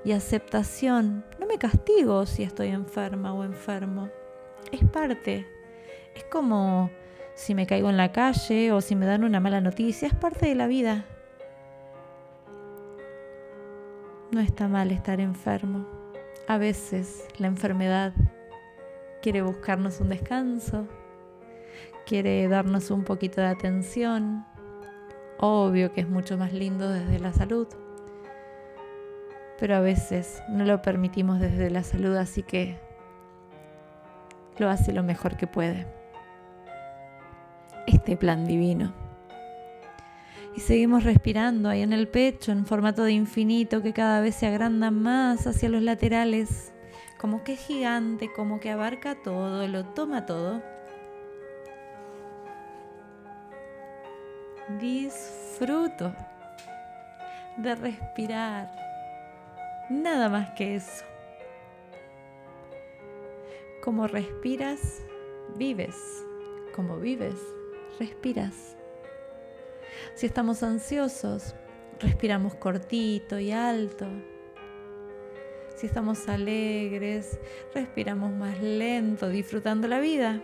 y 0.03 0.11
aceptación. 0.11 1.23
Me 1.49 1.57
castigo 1.57 2.27
si 2.27 2.43
estoy 2.43 2.67
enferma 2.67 3.33
o 3.33 3.43
enfermo. 3.43 4.09
Es 4.71 4.83
parte. 4.85 5.47
Es 6.15 6.23
como 6.25 6.91
si 7.33 7.55
me 7.55 7.65
caigo 7.65 7.89
en 7.89 7.97
la 7.97 8.11
calle 8.11 8.71
o 8.71 8.81
si 8.81 8.95
me 8.95 9.07
dan 9.07 9.23
una 9.23 9.39
mala 9.39 9.59
noticia. 9.59 10.07
Es 10.07 10.13
parte 10.13 10.45
de 10.45 10.53
la 10.53 10.67
vida. 10.67 11.05
No 14.31 14.39
está 14.39 14.67
mal 14.67 14.91
estar 14.91 15.19
enfermo. 15.19 15.87
A 16.47 16.59
veces 16.59 17.27
la 17.39 17.47
enfermedad 17.47 18.13
quiere 19.23 19.41
buscarnos 19.41 19.99
un 20.01 20.09
descanso, 20.09 20.87
quiere 22.05 22.47
darnos 22.47 22.91
un 22.91 23.03
poquito 23.03 23.41
de 23.41 23.47
atención. 23.47 24.45
Obvio 25.39 25.93
que 25.93 26.01
es 26.01 26.09
mucho 26.09 26.37
más 26.37 26.53
lindo 26.53 26.89
desde 26.89 27.19
la 27.19 27.33
salud, 27.33 27.67
pero 29.59 29.75
a 29.75 29.81
veces 29.81 30.41
no 30.47 30.63
lo 30.63 30.81
permitimos 30.81 31.39
desde 31.39 31.69
la 31.69 31.83
salud, 31.83 32.15
así 32.15 32.43
que 32.43 32.77
lo 34.57 34.69
hace 34.69 34.93
lo 34.93 35.03
mejor 35.03 35.35
que 35.35 35.47
puede. 35.47 35.85
Este 37.85 38.15
plan 38.15 38.45
divino. 38.45 38.93
Y 40.55 40.61
seguimos 40.61 41.03
respirando 41.03 41.69
ahí 41.69 41.81
en 41.81 41.93
el 41.93 42.07
pecho 42.07 42.51
en 42.51 42.65
formato 42.65 43.03
de 43.03 43.11
infinito 43.11 43.81
que 43.81 43.93
cada 43.93 44.21
vez 44.21 44.35
se 44.35 44.47
agranda 44.47 44.91
más 44.91 45.45
hacia 45.45 45.69
los 45.69 45.81
laterales, 45.81 46.73
como 47.19 47.43
que 47.43 47.53
es 47.53 47.59
gigante, 47.59 48.31
como 48.33 48.59
que 48.59 48.71
abarca 48.71 49.15
todo, 49.15 49.67
lo 49.67 49.85
toma 49.85 50.25
todo. 50.25 50.61
Disfruto 54.79 56.13
de 57.57 57.75
respirar. 57.75 58.88
Nada 59.89 60.29
más 60.29 60.51
que 60.51 60.75
eso. 60.75 61.03
Como 63.83 64.07
respiras, 64.07 65.03
vives. 65.55 65.95
Como 66.75 66.99
vives, 66.99 67.35
respiras. 67.97 68.77
Si 70.13 70.27
estamos 70.27 70.61
ansiosos, 70.61 71.55
respiramos 71.99 72.53
cortito 72.53 73.39
y 73.39 73.51
alto. 73.51 74.07
Si 75.75 75.87
estamos 75.87 76.29
alegres, 76.29 77.39
respiramos 77.73 78.31
más 78.31 78.61
lento, 78.61 79.27
disfrutando 79.29 79.87
la 79.87 79.99
vida. 79.99 80.41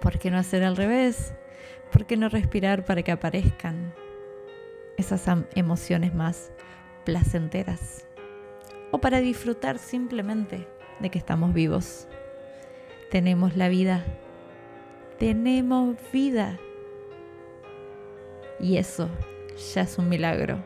¿Por 0.00 0.18
qué 0.18 0.30
no 0.30 0.38
hacer 0.38 0.64
al 0.64 0.76
revés? 0.76 1.34
¿Por 1.92 2.06
qué 2.06 2.16
no 2.16 2.28
respirar 2.28 2.84
para 2.84 3.02
que 3.02 3.12
aparezcan 3.12 3.94
esas 4.96 5.24
emociones 5.54 6.14
más 6.14 6.50
placenteras? 7.04 8.06
O 8.90 8.98
para 8.98 9.20
disfrutar 9.20 9.78
simplemente 9.78 10.66
de 11.00 11.10
que 11.10 11.18
estamos 11.18 11.52
vivos. 11.52 12.06
Tenemos 13.10 13.56
la 13.56 13.68
vida. 13.68 14.04
Tenemos 15.18 15.96
vida. 16.12 16.58
Y 18.58 18.76
eso 18.76 19.08
ya 19.74 19.82
es 19.82 19.98
un 19.98 20.08
milagro. 20.08 20.62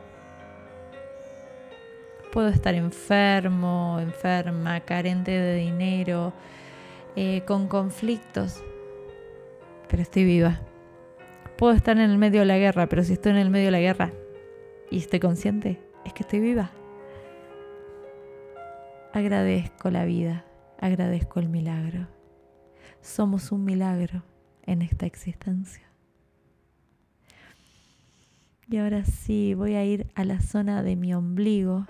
Puedo 2.32 2.48
estar 2.48 2.74
enfermo, 2.74 3.98
enferma, 4.00 4.80
carente 4.80 5.30
de 5.30 5.54
dinero, 5.54 6.32
eh, 7.14 7.42
con 7.46 7.68
conflictos, 7.68 8.60
pero 9.88 10.02
estoy 10.02 10.24
viva. 10.24 10.60
Puedo 11.56 11.74
estar 11.74 11.96
en 11.96 12.10
el 12.10 12.18
medio 12.18 12.40
de 12.40 12.46
la 12.46 12.58
guerra, 12.58 12.88
pero 12.88 13.04
si 13.04 13.12
estoy 13.12 13.30
en 13.30 13.38
el 13.38 13.50
medio 13.50 13.66
de 13.66 13.70
la 13.70 13.78
guerra 13.78 14.10
y 14.90 14.98
estoy 14.98 15.20
consciente, 15.20 15.80
es 16.04 16.12
que 16.12 16.22
estoy 16.22 16.40
viva. 16.40 16.70
Agradezco 19.12 19.90
la 19.90 20.04
vida, 20.04 20.44
agradezco 20.80 21.40
el 21.40 21.48
milagro. 21.48 22.08
Somos 23.00 23.52
un 23.52 23.64
milagro 23.64 24.22
en 24.66 24.82
esta 24.82 25.06
existencia. 25.06 25.84
Y 28.68 28.78
ahora 28.78 29.04
sí, 29.04 29.54
voy 29.54 29.74
a 29.74 29.84
ir 29.84 30.06
a 30.14 30.24
la 30.24 30.40
zona 30.40 30.82
de 30.82 30.96
mi 30.96 31.14
ombligo 31.14 31.86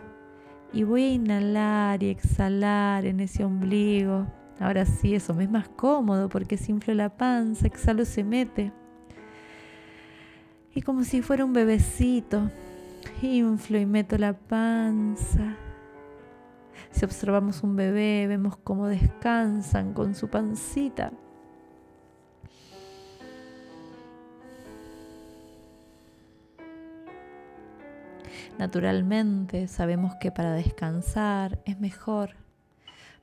y 0.72 0.82
voy 0.82 1.04
a 1.04 1.12
inhalar 1.12 2.02
y 2.02 2.08
exhalar 2.08 3.06
en 3.06 3.20
ese 3.20 3.44
ombligo. 3.44 4.26
Ahora 4.58 4.84
sí, 4.84 5.14
eso 5.14 5.34
me 5.34 5.44
es 5.44 5.50
más 5.50 5.68
cómodo 5.68 6.28
porque 6.28 6.56
si 6.56 6.72
inflo 6.72 6.94
la 6.94 7.16
panza, 7.16 7.66
exhalo, 7.66 8.04
se 8.04 8.24
mete. 8.24 8.72
Y 10.74 10.82
como 10.82 11.04
si 11.04 11.22
fuera 11.22 11.44
un 11.44 11.52
bebecito, 11.52 12.50
inflo 13.22 13.78
y 13.78 13.86
meto 13.86 14.18
la 14.18 14.32
panza. 14.34 15.56
Si 16.90 17.04
observamos 17.04 17.62
un 17.62 17.76
bebé, 17.76 18.26
vemos 18.28 18.56
cómo 18.56 18.86
descansan 18.86 19.92
con 19.94 20.14
su 20.14 20.28
pancita. 20.28 21.12
Naturalmente 28.58 29.66
sabemos 29.66 30.14
que 30.20 30.30
para 30.30 30.52
descansar 30.52 31.60
es 31.64 31.80
mejor 31.80 32.36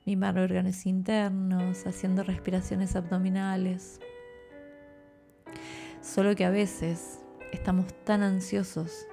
mimar 0.04 0.38
órganos 0.38 0.84
internos, 0.84 1.86
haciendo 1.86 2.22
respiraciones 2.22 2.96
abdominales. 2.96 4.00
Solo 6.02 6.34
que 6.34 6.44
a 6.44 6.50
veces 6.50 7.20
estamos 7.52 7.86
tan 8.04 8.22
ansiosos 8.22 9.06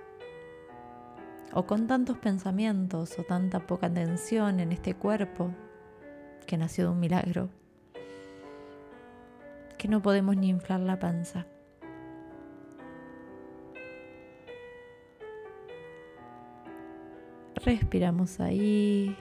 o 1.54 1.66
con 1.66 1.88
tantos 1.88 2.18
pensamientos 2.18 3.18
o 3.18 3.24
tanta 3.24 3.66
poca 3.66 3.92
tensión 3.92 4.60
en 4.60 4.72
este 4.72 4.94
cuerpo 4.94 5.52
que 6.46 6.58
nació 6.58 6.86
de 6.86 6.92
un 6.92 7.00
milagro, 7.00 7.50
que 9.78 9.88
no 9.88 10.02
podemos 10.02 10.36
ni 10.36 10.50
inflar 10.50 10.80
la 10.80 11.00
panza. 11.00 11.46
Respiramos 17.64 18.40
ahí, 18.40 19.16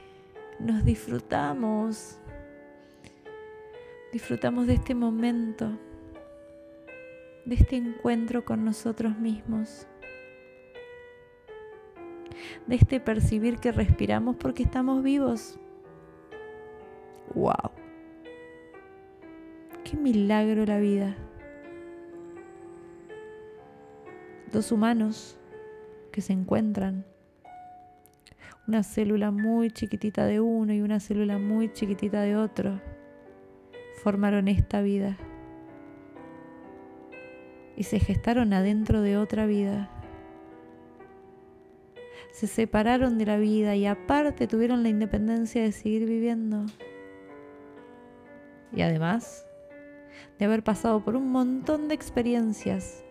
nos 0.58 0.84
disfrutamos, 0.84 2.18
disfrutamos 4.12 4.66
de 4.66 4.74
este 4.74 4.94
momento, 4.94 5.70
de 7.44 7.54
este 7.54 7.76
encuentro 7.76 8.44
con 8.44 8.64
nosotros 8.64 9.18
mismos 9.18 9.86
de 12.66 12.76
este 12.76 13.00
percibir 13.00 13.58
que 13.58 13.72
respiramos 13.72 14.36
porque 14.36 14.62
estamos 14.62 15.02
vivos. 15.02 15.58
¡Wow! 17.34 17.70
¡Qué 19.84 19.96
milagro 19.96 20.64
la 20.66 20.78
vida! 20.78 21.16
Dos 24.52 24.72
humanos 24.72 25.38
que 26.10 26.20
se 26.20 26.32
encuentran. 26.32 27.04
Una 28.66 28.82
célula 28.82 29.30
muy 29.30 29.70
chiquitita 29.70 30.26
de 30.26 30.40
uno 30.40 30.72
y 30.72 30.80
una 30.80 31.00
célula 31.00 31.38
muy 31.38 31.72
chiquitita 31.72 32.20
de 32.22 32.36
otro 32.36 32.80
formaron 34.02 34.48
esta 34.48 34.80
vida 34.80 35.16
y 37.76 37.84
se 37.84 38.00
gestaron 38.00 38.52
adentro 38.52 39.02
de 39.02 39.16
otra 39.16 39.46
vida 39.46 39.90
se 42.30 42.46
separaron 42.46 43.18
de 43.18 43.26
la 43.26 43.36
vida 43.36 43.74
y 43.74 43.86
aparte 43.86 44.46
tuvieron 44.46 44.82
la 44.82 44.88
independencia 44.88 45.62
de 45.62 45.72
seguir 45.72 46.06
viviendo. 46.06 46.66
Y 48.72 48.82
además 48.82 49.46
de 50.38 50.44
haber 50.44 50.62
pasado 50.62 51.04
por 51.04 51.16
un 51.16 51.30
montón 51.30 51.88
de 51.88 51.94
experiencias 51.94 53.04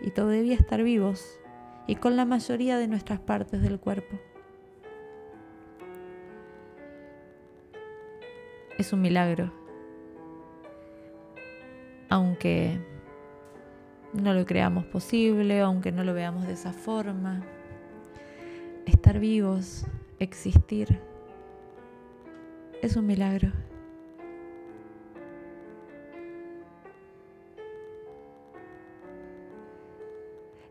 y 0.00 0.10
todavía 0.10 0.54
estar 0.54 0.82
vivos 0.82 1.38
y 1.86 1.96
con 1.96 2.16
la 2.16 2.24
mayoría 2.24 2.78
de 2.78 2.88
nuestras 2.88 3.20
partes 3.20 3.62
del 3.62 3.80
cuerpo. 3.80 4.18
Es 8.78 8.92
un 8.92 9.02
milagro. 9.02 9.52
Aunque 12.08 12.80
no 14.14 14.32
lo 14.32 14.46
creamos 14.46 14.86
posible, 14.86 15.60
aunque 15.60 15.92
no 15.92 16.02
lo 16.02 16.14
veamos 16.14 16.46
de 16.46 16.54
esa 16.54 16.72
forma 16.72 17.44
vivos, 19.18 19.86
existir, 20.18 21.00
es 22.82 22.96
un 22.96 23.06
milagro. 23.06 23.52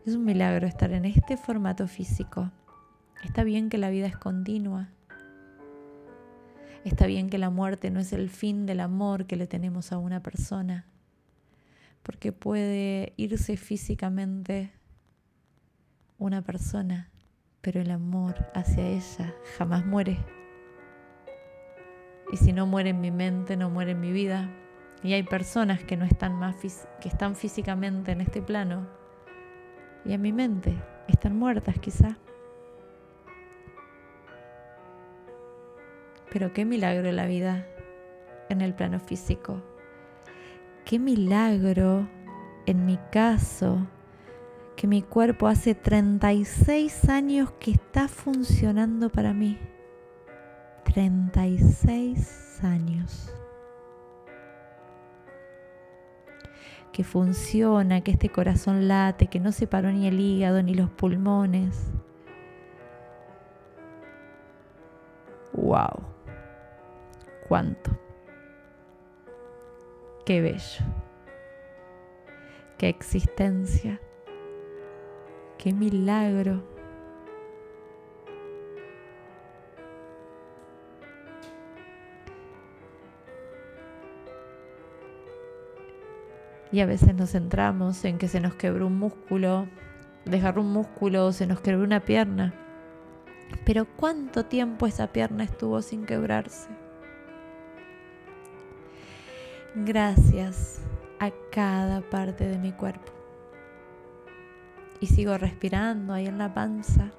Es 0.06 0.14
un 0.14 0.24
milagro 0.24 0.66
estar 0.66 0.92
en 0.92 1.04
este 1.04 1.36
formato 1.36 1.86
físico. 1.86 2.50
Está 3.22 3.44
bien 3.44 3.68
que 3.68 3.78
la 3.78 3.90
vida 3.90 4.06
es 4.06 4.16
continua. 4.16 4.88
Está 6.84 7.06
bien 7.06 7.28
que 7.28 7.38
la 7.38 7.50
muerte 7.50 7.90
no 7.90 8.00
es 8.00 8.12
el 8.12 8.30
fin 8.30 8.64
del 8.64 8.80
amor 8.80 9.26
que 9.26 9.36
le 9.36 9.46
tenemos 9.46 9.92
a 9.92 9.98
una 9.98 10.22
persona, 10.22 10.86
porque 12.02 12.32
puede 12.32 13.12
irse 13.16 13.56
físicamente 13.58 14.72
una 16.18 16.42
persona 16.42 17.09
pero 17.60 17.80
el 17.80 17.90
amor 17.90 18.34
hacia 18.54 18.86
ella 18.86 19.34
jamás 19.58 19.84
muere. 19.84 20.18
Y 22.32 22.36
si 22.36 22.52
no 22.52 22.66
muere 22.66 22.90
en 22.90 23.00
mi 23.00 23.10
mente, 23.10 23.56
no 23.56 23.70
muere 23.70 23.92
en 23.92 24.00
mi 24.00 24.12
vida. 24.12 24.48
Y 25.02 25.14
hay 25.14 25.22
personas 25.22 25.82
que 25.82 25.96
no 25.96 26.04
están 26.04 26.34
más 26.34 26.56
que 27.00 27.08
están 27.08 27.34
físicamente 27.34 28.12
en 28.12 28.20
este 28.20 28.42
plano 28.42 28.86
y 30.04 30.12
en 30.12 30.22
mi 30.22 30.32
mente 30.32 30.74
están 31.08 31.36
muertas 31.36 31.78
quizá. 31.78 32.16
Pero 36.30 36.52
qué 36.52 36.64
milagro 36.64 37.10
la 37.10 37.26
vida 37.26 37.66
en 38.48 38.60
el 38.60 38.74
plano 38.74 39.00
físico. 39.00 39.62
Qué 40.84 40.98
milagro 40.98 42.08
en 42.66 42.84
mi 42.86 42.98
caso 43.10 43.86
que 44.80 44.86
mi 44.86 45.02
cuerpo 45.02 45.46
hace 45.46 45.74
36 45.74 47.10
años 47.10 47.50
que 47.60 47.72
está 47.72 48.08
funcionando 48.08 49.10
para 49.10 49.34
mí. 49.34 49.58
36 50.84 52.64
años. 52.64 53.30
Que 56.94 57.04
funciona, 57.04 58.00
que 58.00 58.12
este 58.12 58.30
corazón 58.30 58.88
late, 58.88 59.26
que 59.26 59.38
no 59.38 59.52
se 59.52 59.66
paró 59.66 59.92
ni 59.92 60.06
el 60.06 60.18
hígado 60.18 60.62
ni 60.62 60.72
los 60.72 60.88
pulmones. 60.88 61.92
¡Wow! 65.52 66.06
¿Cuánto? 67.46 67.90
¡Qué 70.24 70.40
bello! 70.40 70.84
¡Qué 72.78 72.88
existencia! 72.88 74.00
¡Qué 75.62 75.74
milagro! 75.74 76.62
Y 86.72 86.80
a 86.80 86.86
veces 86.86 87.14
nos 87.14 87.32
centramos 87.32 88.02
en 88.06 88.16
que 88.16 88.26
se 88.26 88.40
nos 88.40 88.54
quebró 88.54 88.86
un 88.86 88.98
músculo, 88.98 89.66
desgarró 90.24 90.62
un 90.62 90.72
músculo, 90.72 91.30
se 91.32 91.46
nos 91.46 91.60
quebró 91.60 91.84
una 91.84 92.00
pierna. 92.00 92.54
Pero 93.66 93.86
¿cuánto 93.96 94.46
tiempo 94.46 94.86
esa 94.86 95.08
pierna 95.08 95.44
estuvo 95.44 95.82
sin 95.82 96.06
quebrarse? 96.06 96.70
Gracias 99.74 100.80
a 101.18 101.30
cada 101.52 102.00
parte 102.00 102.48
de 102.48 102.56
mi 102.56 102.72
cuerpo 102.72 103.19
y 105.00 105.06
sigo 105.06 105.36
respirando 105.38 106.12
ahí 106.12 106.26
en 106.26 106.38
la 106.38 106.52
panza, 106.52 107.10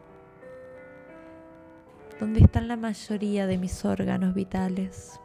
donde 2.19 2.41
están 2.41 2.67
la 2.67 2.77
mayoría 2.77 3.47
de 3.47 3.57
mis 3.57 3.83
órganos 3.83 4.35
vitales. 4.35 5.19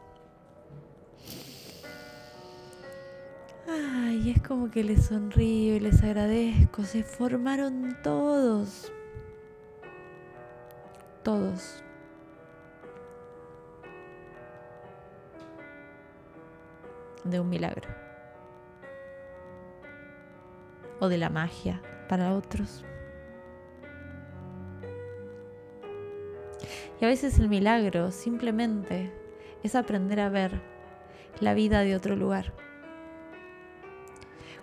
Ay, 3.69 4.31
es 4.31 4.43
como 4.43 4.71
que 4.71 4.83
les 4.83 5.07
sonrío 5.07 5.77
y 5.77 5.81
les 5.81 6.03
agradezco. 6.03 6.85
Se 6.85 7.03
formaron 7.03 7.99
todos. 8.03 8.91
Todos. 11.23 11.83
De 17.25 17.41
un 17.41 17.51
milagro. 17.51 17.91
O 21.01 21.09
de 21.09 21.19
la 21.19 21.29
magia 21.29 21.83
para 22.09 22.35
otros. 22.35 22.85
Y 27.01 27.05
a 27.05 27.09
veces 27.09 27.39
el 27.39 27.49
milagro 27.49 28.11
simplemente 28.11 29.13
es 29.63 29.75
aprender 29.75 30.21
a 30.21 30.29
ver 30.29 30.61
la 31.41 31.55
vida 31.55 31.81
de 31.81 31.95
otro 31.95 32.17
lugar. 32.17 32.53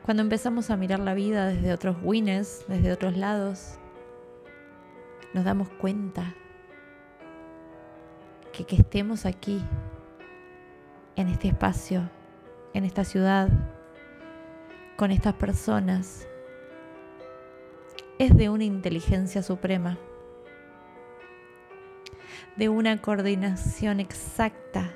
Cuando 0.03 0.23
empezamos 0.23 0.69
a 0.69 0.77
mirar 0.77 0.99
la 0.99 1.13
vida 1.13 1.47
desde 1.47 1.71
otros 1.71 1.97
wines, 2.01 2.65
desde 2.67 2.91
otros 2.91 3.15
lados, 3.15 3.79
nos 5.33 5.45
damos 5.45 5.69
cuenta 5.69 6.33
que 8.51 8.65
que 8.65 8.75
estemos 8.75 9.25
aquí, 9.25 9.63
en 11.15 11.27
este 11.27 11.47
espacio, 11.49 12.09
en 12.73 12.85
esta 12.85 13.03
ciudad, 13.03 13.49
con 14.97 15.11
estas 15.11 15.33
personas, 15.35 16.27
es 18.19 18.35
de 18.35 18.49
una 18.49 18.63
inteligencia 18.63 19.41
suprema, 19.41 19.97
de 22.55 22.69
una 22.69 23.01
coordinación 23.01 23.99
exacta. 23.99 24.91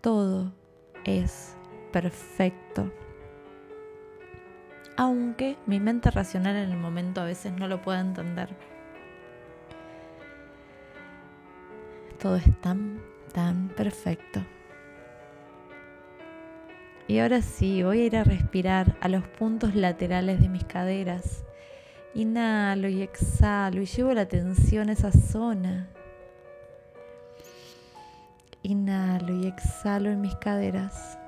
Todo 0.00 0.52
es 1.04 1.56
perfecto. 1.92 2.92
Aunque 4.96 5.56
mi 5.66 5.80
mente 5.80 6.10
racional 6.10 6.56
en 6.56 6.70
el 6.70 6.76
momento 6.76 7.20
a 7.20 7.24
veces 7.24 7.52
no 7.52 7.68
lo 7.68 7.82
pueda 7.82 8.00
entender. 8.00 8.48
Todo 12.18 12.36
es 12.36 12.60
tan, 12.60 13.00
tan 13.32 13.68
perfecto. 13.68 14.40
Y 17.08 17.20
ahora 17.20 17.40
sí, 17.40 17.82
voy 17.82 18.02
a 18.02 18.04
ir 18.04 18.16
a 18.18 18.24
respirar 18.24 18.98
a 19.00 19.08
los 19.08 19.26
puntos 19.26 19.74
laterales 19.74 20.42
de 20.42 20.50
mis 20.50 20.64
caderas. 20.64 21.42
Inhalo 22.12 22.86
y 22.88 23.00
exhalo 23.00 23.80
y 23.80 23.86
llevo 23.86 24.12
la 24.12 24.20
atención 24.20 24.90
a 24.90 24.92
esa 24.92 25.10
zona. 25.10 25.88
Inhalo 28.62 29.34
y 29.34 29.46
exhalo 29.46 30.10
en 30.10 30.20
mis 30.20 30.34
caderas. 30.34 31.18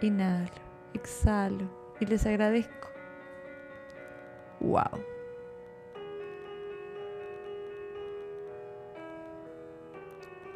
Inhalo, 0.00 0.48
exhalo 0.94 1.68
y 2.00 2.06
les 2.06 2.24
agradezco. 2.24 2.88
Wow. 4.60 5.17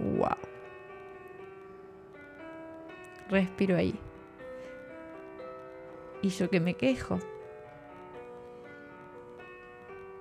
Wow. 0.03 0.37
Respiro 3.31 3.77
ahí. 3.77 3.95
Y 6.23 6.29
yo 6.29 6.51
que 6.51 6.61
me 6.61 6.75
quejo 6.75 7.19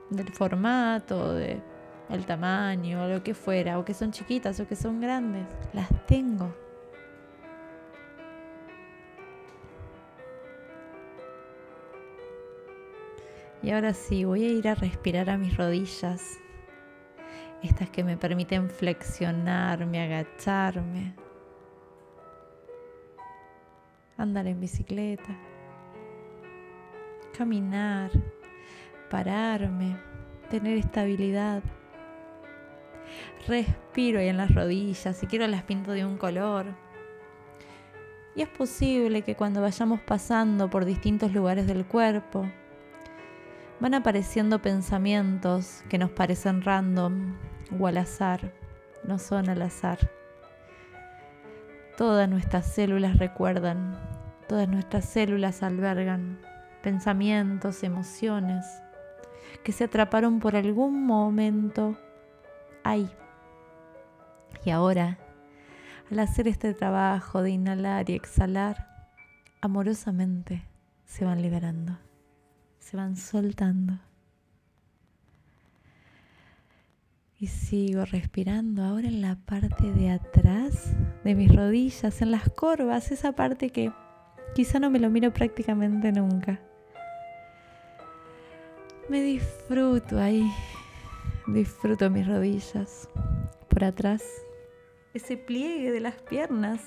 del 0.10 0.32
formato, 0.34 1.34
de 1.34 1.62
el 2.10 2.26
tamaño, 2.26 3.08
lo 3.08 3.24
que 3.24 3.34
fuera, 3.34 3.80
o 3.80 3.86
que 3.86 3.94
son 3.94 4.12
chiquitas 4.12 4.60
o 4.60 4.68
que 4.68 4.76
son 4.76 5.00
grandes, 5.00 5.46
las 5.74 5.90
tengo. 6.06 6.54
Y 13.64 13.72
ahora 13.72 13.94
sí, 13.94 14.26
voy 14.26 14.44
a 14.44 14.50
ir 14.50 14.68
a 14.68 14.76
respirar 14.76 15.30
a 15.30 15.38
mis 15.38 15.56
rodillas, 15.56 16.40
estas 17.68 17.90
que 17.90 18.04
me 18.04 18.18
permiten 18.18 18.70
flexionarme, 18.70 20.02
agacharme, 20.02 21.14
andar 24.18 24.48
en 24.48 24.60
bicicleta, 24.60 25.38
caminar, 27.38 28.12
pararme, 29.10 29.98
tener 30.50 30.78
estabilidad. 30.78 31.64
Respiro 33.48 34.20
ahí 34.20 34.28
en 34.28 34.38
las 34.38 34.54
rodillas, 34.54 35.18
si 35.18 35.28
quiero 35.28 35.48
las 35.48 35.64
pinto 35.64 35.92
de 35.92 36.06
un 36.06 36.18
color. 36.18 36.68
Y 38.36 38.42
es 38.42 38.48
posible 38.48 39.24
que 39.24 39.36
cuando 39.36 39.62
vayamos 39.62 40.00
pasando 40.02 40.70
por 40.70 40.86
distintos 40.86 41.34
lugares 41.34 41.68
del 41.68 41.86
cuerpo, 41.86 42.50
van 43.82 43.96
apareciendo 43.96 44.62
pensamientos 44.62 45.84
que 45.90 45.98
nos 45.98 46.12
parecen 46.12 46.62
random 46.62 47.36
o 47.80 47.88
al 47.88 47.98
azar. 47.98 48.54
No 49.04 49.18
son 49.18 49.50
al 49.50 49.64
azar. 49.64 49.98
Todas 51.98 52.30
nuestras 52.30 52.68
células 52.68 53.18
recuerdan, 53.18 54.00
todas 54.48 54.70
nuestras 54.70 55.06
células 55.06 55.64
albergan 55.64 56.40
pensamientos, 56.84 57.84
emociones 57.84 58.66
que 59.64 59.72
se 59.72 59.86
atraparon 59.86 60.40
por 60.40 60.56
algún 60.56 61.06
momento 61.06 61.98
ahí. 62.84 63.10
Y 64.64 64.70
ahora, 64.70 65.18
al 66.12 66.20
hacer 66.20 66.48
este 66.48 66.76
trabajo 66.76 67.42
de 67.42 67.50
inhalar 67.50 68.12
y 68.12 68.14
exhalar, 68.14 69.08
amorosamente 69.60 70.68
se 71.06 71.26
van 71.26 71.42
liberando 71.42 71.98
se 72.82 72.98
van 72.98 73.16
soltando. 73.16 73.94
Y 77.40 77.48
sigo 77.48 78.06
respirando 78.06 78.84
ahora 78.84 79.08
en 79.08 79.22
la 79.22 79.36
parte 79.36 79.92
de 79.94 80.12
atrás 80.12 80.94
de 81.24 81.34
mis 81.34 81.56
rodillas, 81.56 82.22
en 82.22 82.32
las 82.32 82.50
corvas, 82.50 83.12
esa 83.12 83.32
parte 83.32 83.70
que 83.70 83.92
quizá 84.54 84.80
no 84.80 84.90
me 84.90 85.00
lo 85.00 85.10
miro 85.10 85.32
prácticamente 85.34 86.12
nunca. 86.12 86.60
Me 89.10 89.22
disfruto 89.22 90.20
ahí, 90.20 90.52
disfruto 91.48 92.10
mis 92.10 92.28
rodillas. 92.28 93.10
Por 93.70 93.84
atrás, 93.86 94.24
ese 95.14 95.38
pliegue 95.38 95.92
de 95.92 96.00
las 96.00 96.16
piernas, 96.16 96.82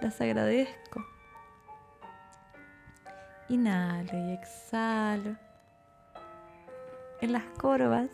las 0.00 0.20
agradezco. 0.20 1.11
Inhalo 3.48 4.16
y 4.16 4.32
exhalo. 4.32 5.36
En 7.20 7.32
las 7.32 7.44
corvas 7.58 8.10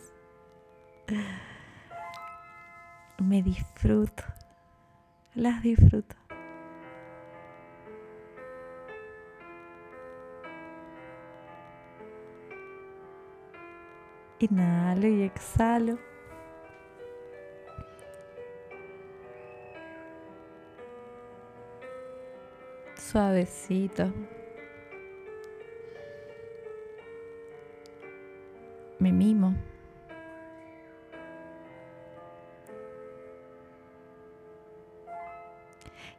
me 3.17 3.41
disfruto. 3.41 4.23
Las 5.35 5.61
disfruto. 5.61 6.15
Inhalo 14.39 15.07
y 15.07 15.23
exhalo. 15.23 15.97
Suavecito. 22.95 24.13
Me 28.99 29.11
mimo. 29.11 29.55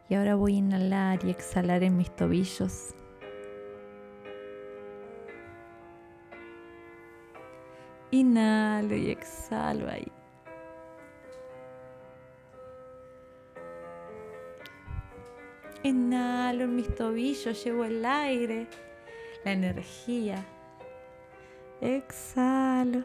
Y 0.09 0.15
ahora 0.17 0.35
voy 0.35 0.57
a 0.57 0.59
inhalar 0.59 1.25
y 1.25 1.31
exhalar 1.31 1.85
en 1.85 1.97
mis 1.97 2.11
tobillos. 2.11 2.95
Inhalo 8.11 8.97
y 8.97 9.11
exhalo 9.11 9.89
ahí. 9.89 10.11
Inhalo 15.85 16.65
en 16.65 16.75
mis 16.75 16.93
tobillos, 16.95 17.63
llevo 17.65 17.85
el 17.85 18.05
aire, 18.05 18.67
la 19.45 19.53
energía. 19.53 20.45
Exhalo. 21.81 23.05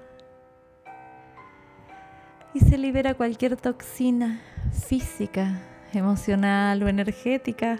Y 2.53 2.59
se 2.59 2.77
libera 2.77 3.13
cualquier 3.13 3.57
toxina 3.57 4.41
física, 4.71 5.61
emocional 5.93 6.81
o 6.83 6.87
energética. 6.87 7.79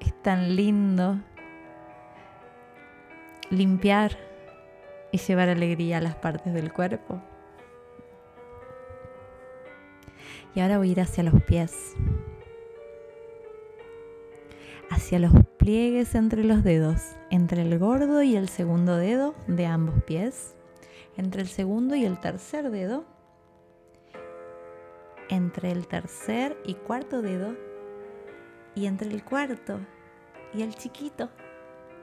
Es 0.00 0.22
tan 0.22 0.56
lindo 0.56 1.18
limpiar 3.50 4.16
y 5.12 5.18
llevar 5.18 5.48
alegría 5.48 5.98
a 5.98 6.00
las 6.00 6.16
partes 6.16 6.52
del 6.52 6.72
cuerpo. 6.72 7.22
Y 10.54 10.60
ahora 10.60 10.78
voy 10.78 10.88
a 10.88 10.92
ir 10.92 11.00
hacia 11.00 11.22
los 11.22 11.42
pies 11.42 11.94
hacia 14.90 15.18
los 15.18 15.32
pliegues 15.66 16.14
entre 16.14 16.44
los 16.44 16.62
dedos, 16.62 17.16
entre 17.28 17.62
el 17.62 17.76
gordo 17.80 18.22
y 18.22 18.36
el 18.36 18.48
segundo 18.48 18.96
dedo 18.98 19.34
de 19.48 19.66
ambos 19.66 20.00
pies, 20.04 20.54
entre 21.16 21.42
el 21.42 21.48
segundo 21.48 21.96
y 21.96 22.04
el 22.04 22.20
tercer 22.20 22.70
dedo, 22.70 23.04
entre 25.28 25.72
el 25.72 25.88
tercer 25.88 26.56
y 26.64 26.74
cuarto 26.74 27.20
dedo, 27.20 27.56
y 28.76 28.86
entre 28.86 29.10
el 29.10 29.24
cuarto 29.24 29.80
y 30.54 30.62
el 30.62 30.76
chiquito 30.76 31.30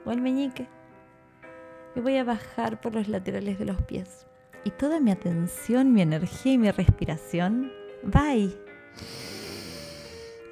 o 0.04 0.10
el 0.10 0.20
meñique. 0.20 0.68
Y 1.96 2.00
voy 2.00 2.18
a 2.18 2.24
bajar 2.24 2.82
por 2.82 2.94
los 2.94 3.08
laterales 3.08 3.58
de 3.58 3.64
los 3.64 3.80
pies. 3.80 4.26
Y 4.64 4.72
toda 4.72 5.00
mi 5.00 5.10
atención, 5.10 5.90
mi 5.94 6.02
energía 6.02 6.52
y 6.52 6.58
mi 6.58 6.70
respiración 6.70 7.72
va 8.14 8.28
ahí. 8.28 8.54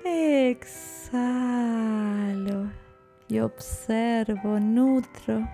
Exhalo 0.03 1.43
y 3.33 3.41
observo, 3.41 4.61
nutro 4.61 5.49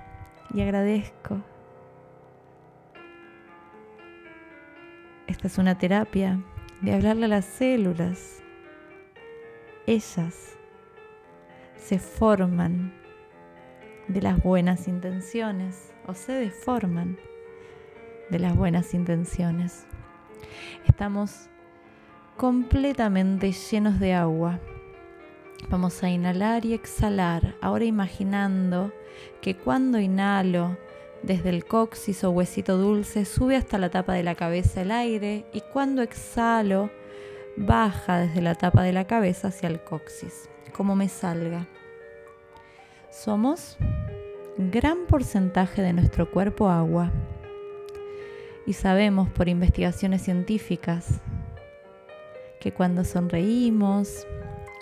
y 0.53 0.63
agradezco. 0.63 1.41
Esta 5.29 5.47
es 5.47 5.59
una 5.59 5.79
terapia 5.79 6.43
de 6.81 6.93
hablarle 6.93 7.27
a 7.27 7.29
las 7.29 7.45
células. 7.45 8.43
Ellas 9.87 10.59
se 11.77 12.01
forman 12.01 12.93
de 14.09 14.23
las 14.23 14.43
buenas 14.43 14.89
intenciones 14.89 15.93
o 16.09 16.15
se 16.15 16.33
deforman 16.33 17.17
de 18.29 18.41
las 18.41 18.57
buenas 18.57 18.93
intenciones. 18.93 19.87
Estamos 20.85 21.49
completamente 22.37 23.53
llenos 23.53 24.01
de 24.01 24.15
agua. 24.15 24.59
Vamos 25.69 26.03
a 26.03 26.09
inhalar 26.09 26.65
y 26.65 26.73
exhalar, 26.73 27.57
ahora 27.61 27.85
imaginando 27.85 28.93
que 29.41 29.57
cuando 29.57 29.99
inhalo 29.99 30.77
Desde 31.23 31.49
el 31.51 31.65
coxis 31.65 32.23
o 32.23 32.31
huesito 32.31 32.79
dulce 32.79 33.25
sube 33.25 33.57
hasta 33.57 33.77
la 33.77 33.91
tapa 33.91 34.13
de 34.13 34.23
la 34.23 34.37
cabeza 34.37 34.83
el 34.83 34.93
aire 34.93 35.45
y 35.53 35.63
cuando 35.73 36.03
exhalo 36.03 36.91
baja 37.57 38.19
desde 38.21 38.41
la 38.41 38.55
tapa 38.55 38.83
de 38.83 38.93
la 38.93 39.07
cabeza 39.07 39.49
hacia 39.49 39.69
el 39.69 39.83
coxis, 39.83 40.49
como 40.73 40.95
me 40.95 41.09
salga. 41.09 41.67
Somos 43.11 43.77
gran 44.59 45.07
porcentaje 45.07 45.83
de 45.83 45.93
nuestro 45.93 46.31
cuerpo 46.31 46.69
agua. 46.69 47.11
Y 48.67 48.75
sabemos 48.75 49.29
por 49.31 49.49
investigaciones 49.49 50.23
científicas 50.23 51.21
que 52.61 52.73
cuando 52.73 53.05
sonreímos 53.05 54.27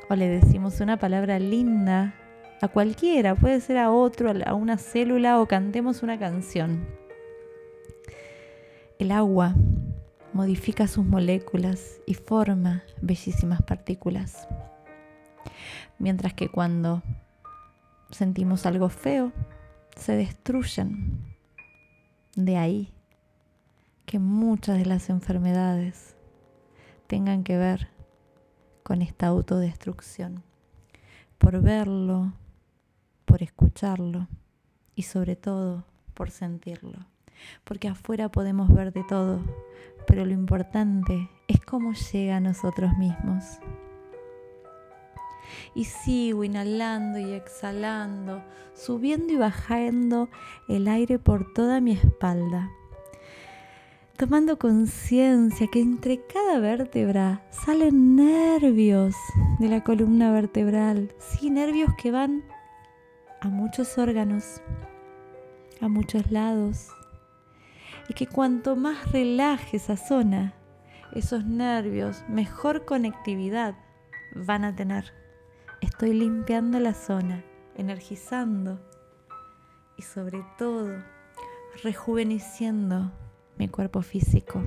o 0.08 0.14
le 0.14 0.28
decimos 0.28 0.80
una 0.80 0.98
palabra 0.98 1.38
linda 1.38 2.14
a 2.60 2.68
cualquiera, 2.68 3.34
puede 3.34 3.60
ser 3.60 3.78
a 3.78 3.90
otro, 3.90 4.32
a 4.44 4.54
una 4.54 4.78
célula 4.78 5.40
o 5.40 5.46
cantemos 5.46 6.02
una 6.02 6.18
canción. 6.18 6.86
El 8.98 9.10
agua 9.10 9.54
modifica 10.32 10.86
sus 10.86 11.04
moléculas 11.04 12.00
y 12.06 12.14
forma 12.14 12.82
bellísimas 13.00 13.62
partículas. 13.62 14.48
Mientras 15.98 16.34
que 16.34 16.48
cuando 16.48 17.02
sentimos 18.10 18.66
algo 18.66 18.88
feo, 18.88 19.32
se 19.96 20.16
destruyen. 20.16 21.24
De 22.34 22.56
ahí 22.56 22.92
que 24.04 24.18
muchas 24.18 24.78
de 24.78 24.86
las 24.86 25.10
enfermedades 25.10 26.14
tengan 27.06 27.44
que 27.44 27.56
ver 27.56 27.95
con 28.87 29.03
esta 29.03 29.27
autodestrucción, 29.27 30.44
por 31.38 31.61
verlo, 31.61 32.33
por 33.25 33.42
escucharlo 33.42 34.29
y 34.94 35.03
sobre 35.03 35.35
todo 35.35 35.83
por 36.14 36.31
sentirlo. 36.31 37.01
Porque 37.64 37.88
afuera 37.88 38.29
podemos 38.29 38.72
ver 38.72 38.92
de 38.92 39.03
todo, 39.03 39.40
pero 40.07 40.25
lo 40.25 40.31
importante 40.31 41.29
es 41.49 41.61
cómo 41.62 41.94
llega 41.94 42.37
a 42.37 42.40
nosotros 42.40 42.96
mismos. 42.96 43.59
Y 45.75 45.87
sigo 45.87 46.44
inhalando 46.44 47.18
y 47.18 47.33
exhalando, 47.33 48.40
subiendo 48.72 49.33
y 49.33 49.37
bajando 49.37 50.29
el 50.68 50.87
aire 50.87 51.18
por 51.18 51.53
toda 51.55 51.81
mi 51.81 51.90
espalda 51.90 52.70
tomando 54.16 54.59
conciencia 54.59 55.66
que 55.66 55.81
entre 55.81 56.24
cada 56.26 56.59
vértebra 56.59 57.42
salen 57.50 58.16
nervios 58.16 59.14
de 59.59 59.68
la 59.68 59.85
columna 59.85 60.33
vertebral, 60.33 61.14
sí, 61.18 61.50
nervios 61.50 61.90
que 62.00 62.11
van 62.11 62.42
a 63.42 63.48
muchos 63.48 63.98
órganos, 63.98 64.62
a 65.83 65.88
muchos 65.88 66.31
lados, 66.31 66.88
y 68.09 68.14
que 68.14 68.26
cuanto 68.26 68.74
más 68.74 69.12
relaje 69.12 69.76
esa 69.76 69.98
zona, 69.98 70.55
esos 71.12 71.44
nervios, 71.44 72.24
mejor 72.26 72.87
conectividad 72.87 73.74
van 74.35 74.64
a 74.64 74.74
tener. 74.74 75.12
Estoy 75.83 76.14
limpiando 76.14 76.81
la 76.81 76.94
zona, 76.94 77.44
energizando 77.76 78.81
y 79.98 80.02
sobre 80.02 80.42
todo 80.57 81.05
rejuveneciendo 81.83 83.12
mi 83.58 83.68
cuerpo 83.68 84.02
físico. 84.02 84.62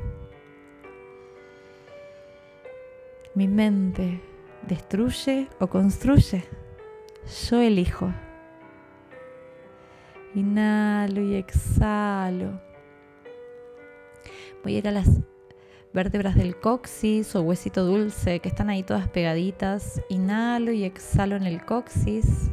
Mi 3.36 3.48
mente 3.48 4.22
destruye 4.68 5.48
o 5.60 5.68
construye. 5.68 6.44
Yo 7.50 7.62
elijo. 7.62 8.12
Inhalo 10.36 11.22
y 11.22 11.36
exhalo. 11.36 12.60
Voy 14.64 14.76
a 14.76 14.78
ir 14.80 14.88
a 14.88 14.92
las 14.92 15.08
vértebras 15.94 16.36
del 16.36 16.60
coxis 16.60 17.36
o 17.36 17.42
huesito 17.42 17.84
dulce 17.84 18.40
que 18.40 18.50
están 18.50 18.70
ahí 18.70 18.84
todas 18.84 19.08
pegaditas. 19.08 20.02
Inhalo 20.10 20.72
y 20.72 20.84
exhalo 20.84 21.36
en 21.36 21.44
el 21.44 21.64
coxis. 21.66 22.50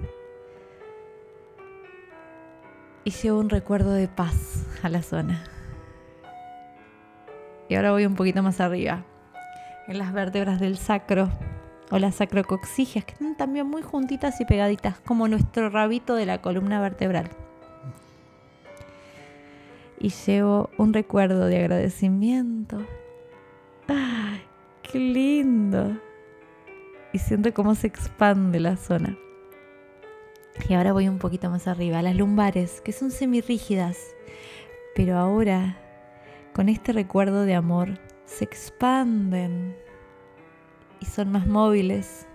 Y 3.05 3.11
llevo 3.11 3.39
un 3.39 3.51
recuerdo 3.51 3.93
de 3.93 4.09
paz 4.09 4.67
a 4.83 4.89
la 4.89 5.03
zona. 5.03 5.56
Y 7.69 7.75
ahora 7.75 7.93
voy 7.93 8.07
un 8.07 8.15
poquito 8.15 8.43
más 8.43 8.61
arriba, 8.61 9.05
en 9.89 9.99
las 9.99 10.13
vértebras 10.13 10.61
del 10.61 10.77
sacro 10.77 11.31
o 11.91 11.99
las 11.99 12.17
sacrocoxigias, 12.17 13.05
que 13.05 13.13
están 13.13 13.37
también 13.37 13.67
muy 13.67 13.83
juntitas 13.83 14.41
y 14.41 14.45
pegaditas, 14.45 14.99
como 15.01 15.29
nuestro 15.29 15.71
rabito 15.71 16.15
de 16.15 16.27
la 16.27 16.41
columna 16.41 16.81
vertebral. 16.81 17.29
Y 19.99 20.11
llevo 20.11 20.71
un 20.77 20.93
recuerdo 20.93 21.47
de 21.47 21.59
agradecimiento. 21.59 22.85
¡Ay, 23.89 24.43
qué 24.83 24.99
lindo! 24.99 25.97
Y 27.13 27.19
siento 27.19 27.55
cómo 27.55 27.75
se 27.75 27.87
expande 27.87 28.61
la 28.61 28.77
zona. 28.77 29.17
Y 30.69 30.75
ahora 30.75 30.93
voy 30.93 31.09
un 31.09 31.19
poquito 31.19 31.51
más 31.51 31.67
arriba, 31.67 31.99
a 31.99 32.03
las 32.03 32.17
lumbares, 32.17 32.81
que 32.81 32.93
son 32.93 33.11
semirrígidas, 33.11 33.99
pero 34.95 35.19
ahora 35.19 35.77
con 36.57 36.71
este 36.71 36.95
recuerdo 36.95 37.45
de 37.45 37.55
amor 37.55 37.99
se 38.25 38.45
expanden 38.45 39.77
y 41.01 41.05
son 41.05 41.31
más 41.31 41.47
móviles 41.47 42.27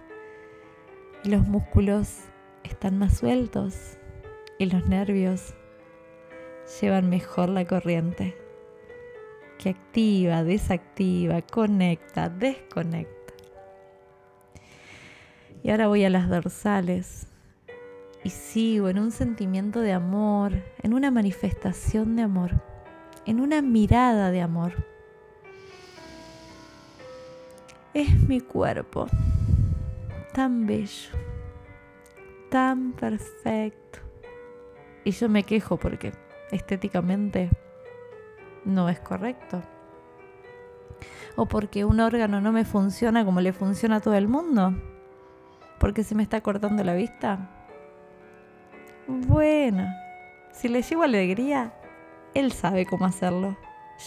y 1.23 1.29
los 1.29 1.47
músculos 1.47 2.25
están 2.63 2.99
más 2.99 3.17
sueltos 3.17 3.97
y 4.59 4.67
los 4.67 4.85
nervios 4.85 5.55
llevan 6.79 7.09
mejor 7.09 7.49
la 7.49 7.65
corriente 7.65 8.37
que 9.57 9.71
activa, 9.71 10.43
desactiva, 10.43 11.41
conecta, 11.41 12.29
desconecta. 12.29 13.33
Y 15.63 15.71
ahora 15.71 15.87
voy 15.87 16.05
a 16.05 16.11
las 16.11 16.29
dorsales 16.29 17.25
y 18.23 18.29
sigo 18.29 18.87
en 18.87 18.99
un 18.99 19.09
sentimiento 19.09 19.79
de 19.79 19.93
amor, 19.93 20.63
en 20.83 20.93
una 20.93 21.09
manifestación 21.09 22.15
de 22.15 22.21
amor 22.21 22.70
en 23.25 23.39
una 23.39 23.61
mirada 23.61 24.31
de 24.31 24.41
amor. 24.41 24.73
Es 27.93 28.19
mi 28.27 28.39
cuerpo 28.39 29.07
tan 30.33 30.65
bello, 30.65 31.11
tan 32.49 32.93
perfecto. 32.93 33.99
Y 35.03 35.11
yo 35.11 35.29
me 35.29 35.43
quejo 35.43 35.77
porque 35.77 36.13
estéticamente 36.51 37.49
no 38.65 38.89
es 38.89 38.99
correcto. 38.99 39.61
O 41.35 41.45
porque 41.45 41.85
un 41.85 41.99
órgano 41.99 42.41
no 42.41 42.51
me 42.51 42.65
funciona 42.65 43.25
como 43.25 43.41
le 43.41 43.53
funciona 43.53 43.97
a 43.97 44.01
todo 44.01 44.15
el 44.15 44.27
mundo. 44.27 44.73
Porque 45.79 46.03
se 46.03 46.15
me 46.15 46.23
está 46.23 46.41
cortando 46.41 46.83
la 46.83 46.93
vista. 46.93 47.49
Bueno, 49.07 49.87
si 50.51 50.67
le 50.67 50.81
llevo 50.81 51.03
alegría, 51.03 51.73
él 52.33 52.51
sabe 52.51 52.85
cómo 52.85 53.05
hacerlo, 53.05 53.57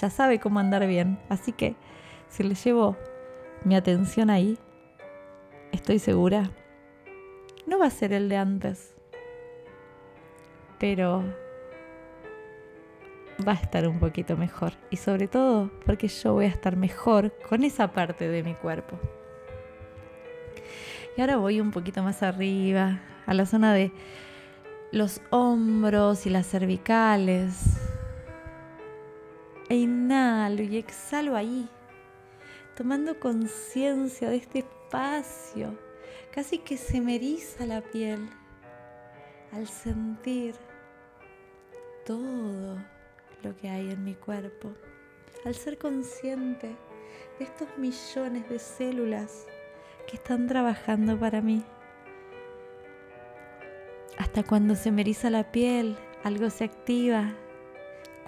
ya 0.00 0.10
sabe 0.10 0.40
cómo 0.40 0.58
andar 0.58 0.86
bien, 0.86 1.18
así 1.28 1.52
que 1.52 1.76
si 2.28 2.42
le 2.42 2.54
llevo 2.54 2.96
mi 3.64 3.76
atención 3.76 4.30
ahí, 4.30 4.58
estoy 5.72 5.98
segura, 5.98 6.50
no 7.66 7.78
va 7.78 7.86
a 7.86 7.90
ser 7.90 8.12
el 8.12 8.28
de 8.28 8.36
antes, 8.36 8.94
pero 10.78 11.24
va 13.46 13.52
a 13.52 13.56
estar 13.56 13.88
un 13.88 13.98
poquito 13.98 14.36
mejor. 14.36 14.72
Y 14.90 14.96
sobre 14.96 15.28
todo 15.28 15.70
porque 15.84 16.08
yo 16.08 16.34
voy 16.34 16.46
a 16.46 16.48
estar 16.48 16.76
mejor 16.76 17.32
con 17.48 17.64
esa 17.64 17.92
parte 17.92 18.28
de 18.28 18.42
mi 18.42 18.54
cuerpo. 18.54 18.98
Y 21.16 21.20
ahora 21.20 21.36
voy 21.36 21.60
un 21.60 21.70
poquito 21.70 22.02
más 22.02 22.22
arriba, 22.22 23.00
a 23.26 23.34
la 23.34 23.46
zona 23.46 23.72
de 23.72 23.92
los 24.90 25.20
hombros 25.30 26.26
y 26.26 26.30
las 26.30 26.46
cervicales, 26.46 27.80
e 29.68 29.76
inhalo 29.76 30.62
y 30.62 30.76
exhalo 30.76 31.36
ahí, 31.36 31.68
tomando 32.76 33.18
conciencia 33.18 34.28
de 34.28 34.36
este 34.36 34.58
espacio. 34.60 35.78
Casi 36.32 36.58
que 36.58 36.76
se 36.76 37.00
me 37.00 37.20
la 37.60 37.80
piel 37.80 38.28
al 39.52 39.68
sentir 39.68 40.54
todo 42.04 42.76
lo 43.42 43.56
que 43.56 43.68
hay 43.68 43.90
en 43.90 44.04
mi 44.04 44.14
cuerpo, 44.14 44.72
al 45.44 45.54
ser 45.54 45.78
consciente 45.78 46.74
de 47.38 47.44
estos 47.44 47.68
millones 47.78 48.48
de 48.48 48.58
células 48.58 49.46
que 50.08 50.16
están 50.16 50.48
trabajando 50.48 51.18
para 51.18 51.40
mí. 51.40 51.62
Hasta 54.18 54.42
cuando 54.42 54.74
se 54.74 54.90
me 54.90 55.04
la 55.30 55.50
piel, 55.50 55.96
algo 56.24 56.50
se 56.50 56.64
activa 56.64 57.34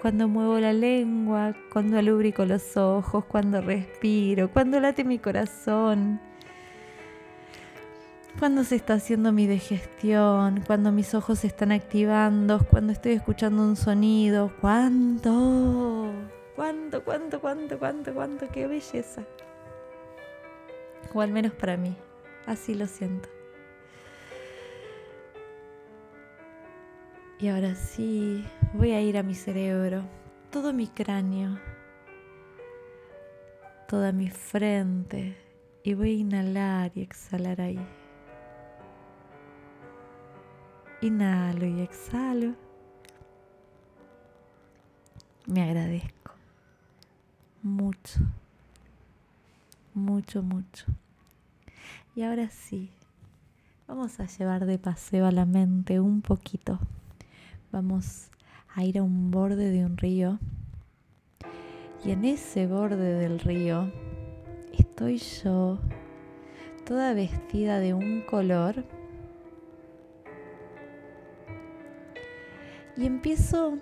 cuando 0.01 0.27
muevo 0.27 0.59
la 0.59 0.73
lengua, 0.73 1.55
cuando 1.71 1.97
alubrico 1.97 2.45
los 2.45 2.77
ojos, 2.77 3.25
cuando 3.25 3.61
respiro, 3.61 4.51
cuando 4.51 4.79
late 4.79 5.03
mi 5.03 5.19
corazón, 5.19 6.19
cuando 8.37 8.63
se 8.63 8.75
está 8.75 8.93
haciendo 8.93 9.31
mi 9.31 9.47
digestión, 9.47 10.63
cuando 10.65 10.91
mis 10.91 11.15
ojos 11.15 11.39
se 11.39 11.47
están 11.47 11.71
activando, 11.71 12.59
cuando 12.69 12.93
estoy 12.93 13.13
escuchando 13.13 13.63
un 13.63 13.75
sonido. 13.75 14.51
¿Cuánto? 14.61 16.11
¿Cuánto, 16.55 17.03
cuánto, 17.03 17.41
cuánto, 17.41 17.79
cuánto, 17.79 18.13
cuánto? 18.13 18.47
¡Qué 18.49 18.67
belleza! 18.67 19.23
O 21.13 21.21
al 21.21 21.31
menos 21.31 21.53
para 21.53 21.77
mí. 21.77 21.95
Así 22.45 22.75
lo 22.75 22.85
siento. 22.85 23.36
Y 27.39 27.49
ahora 27.49 27.75
sí, 27.75 28.43
voy 28.73 28.93
a 28.93 29.01
ir 29.01 29.15
a 29.15 29.21
mi 29.21 29.35
cerebro, 29.35 30.03
todo 30.49 30.73
mi 30.73 30.87
cráneo, 30.87 31.59
toda 33.87 34.11
mi 34.11 34.31
frente 34.31 35.37
y 35.83 35.93
voy 35.93 36.09
a 36.09 36.13
inhalar 36.13 36.91
y 36.95 37.01
exhalar 37.01 37.61
ahí. 37.61 37.79
Inhalo 41.01 41.67
y 41.67 41.81
exhalo. 41.81 42.55
Me 45.45 45.61
agradezco 45.61 46.33
mucho, 47.61 48.19
mucho, 49.93 50.41
mucho. 50.41 50.85
Y 52.15 52.23
ahora 52.23 52.49
sí, 52.49 52.89
vamos 53.87 54.19
a 54.19 54.25
llevar 54.25 54.65
de 54.65 54.79
paseo 54.79 55.27
a 55.27 55.31
la 55.31 55.45
mente 55.45 55.99
un 55.99 56.23
poquito. 56.23 56.79
Vamos 57.71 58.29
a 58.73 58.83
ir 58.85 58.97
a 58.97 59.03
un 59.03 59.29
borde 59.29 59.71
de 59.71 59.85
un 59.85 59.97
río. 59.97 60.39
Y 62.05 62.11
en 62.11 62.23
ese 62.23 62.65
borde 62.65 63.15
del 63.15 63.39
río 63.39 63.91
estoy 64.77 65.17
yo, 65.17 65.79
toda 66.85 67.13
vestida 67.13 67.79
de 67.79 67.93
un 67.93 68.21
color. 68.21 68.85
Y 72.95 73.05
empiezo 73.05 73.77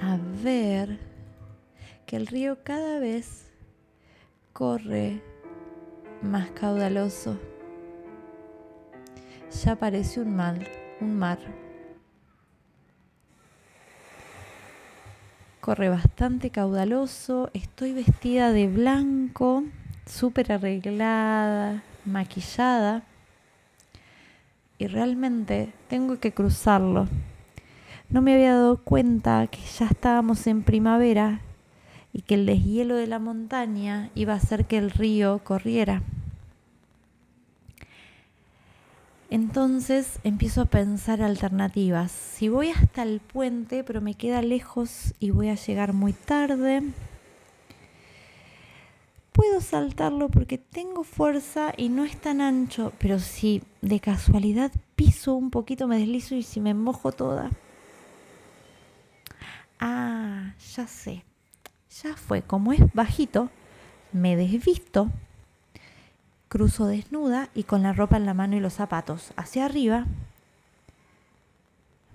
a 0.00 0.18
ver 0.42 0.98
que 2.06 2.16
el 2.16 2.26
río 2.26 2.58
cada 2.64 2.98
vez 2.98 3.52
corre 4.52 5.22
más 6.22 6.50
caudaloso. 6.52 7.38
Ya 9.64 9.76
parece 9.76 10.20
un 10.20 10.34
mar, 10.34 10.58
un 11.00 11.18
mar. 11.18 11.67
Corre 15.68 15.90
bastante 15.90 16.48
caudaloso, 16.48 17.50
estoy 17.52 17.92
vestida 17.92 18.52
de 18.52 18.68
blanco, 18.68 19.64
súper 20.06 20.50
arreglada, 20.50 21.82
maquillada 22.06 23.02
y 24.78 24.86
realmente 24.86 25.74
tengo 25.90 26.20
que 26.20 26.32
cruzarlo. 26.32 27.06
No 28.08 28.22
me 28.22 28.32
había 28.32 28.54
dado 28.54 28.78
cuenta 28.78 29.46
que 29.48 29.60
ya 29.60 29.84
estábamos 29.84 30.46
en 30.46 30.62
primavera 30.62 31.42
y 32.14 32.22
que 32.22 32.36
el 32.36 32.46
deshielo 32.46 32.96
de 32.96 33.06
la 33.06 33.18
montaña 33.18 34.08
iba 34.14 34.32
a 34.32 34.36
hacer 34.36 34.64
que 34.64 34.78
el 34.78 34.90
río 34.90 35.40
corriera. 35.44 36.00
Entonces 39.30 40.20
empiezo 40.24 40.62
a 40.62 40.66
pensar 40.66 41.20
alternativas. 41.22 42.10
Si 42.10 42.48
voy 42.48 42.70
hasta 42.70 43.02
el 43.02 43.20
puente, 43.20 43.84
pero 43.84 44.00
me 44.00 44.14
queda 44.14 44.40
lejos 44.40 45.14
y 45.20 45.30
voy 45.30 45.48
a 45.50 45.54
llegar 45.54 45.92
muy 45.92 46.14
tarde, 46.14 46.82
puedo 49.32 49.60
saltarlo 49.60 50.30
porque 50.30 50.56
tengo 50.56 51.04
fuerza 51.04 51.74
y 51.76 51.90
no 51.90 52.04
es 52.04 52.18
tan 52.18 52.40
ancho, 52.40 52.92
pero 52.98 53.18
si 53.18 53.62
de 53.82 54.00
casualidad 54.00 54.72
piso 54.96 55.34
un 55.34 55.50
poquito, 55.50 55.86
me 55.86 55.98
deslizo 55.98 56.34
y 56.34 56.42
si 56.42 56.60
me 56.60 56.72
mojo 56.72 57.12
toda. 57.12 57.50
Ah, 59.78 60.54
ya 60.74 60.86
sé. 60.86 61.22
Ya 62.02 62.16
fue, 62.16 62.42
como 62.42 62.72
es 62.72 62.80
bajito, 62.94 63.50
me 64.12 64.36
desvisto, 64.36 65.10
cruzo 66.48 66.86
desnuda 66.86 67.50
y 67.54 67.64
con 67.64 67.82
la 67.82 67.92
ropa 67.92 68.16
en 68.16 68.26
la 68.26 68.34
mano 68.34 68.56
y 68.56 68.60
los 68.60 68.74
zapatos 68.74 69.32
hacia 69.36 69.64
arriba. 69.64 70.06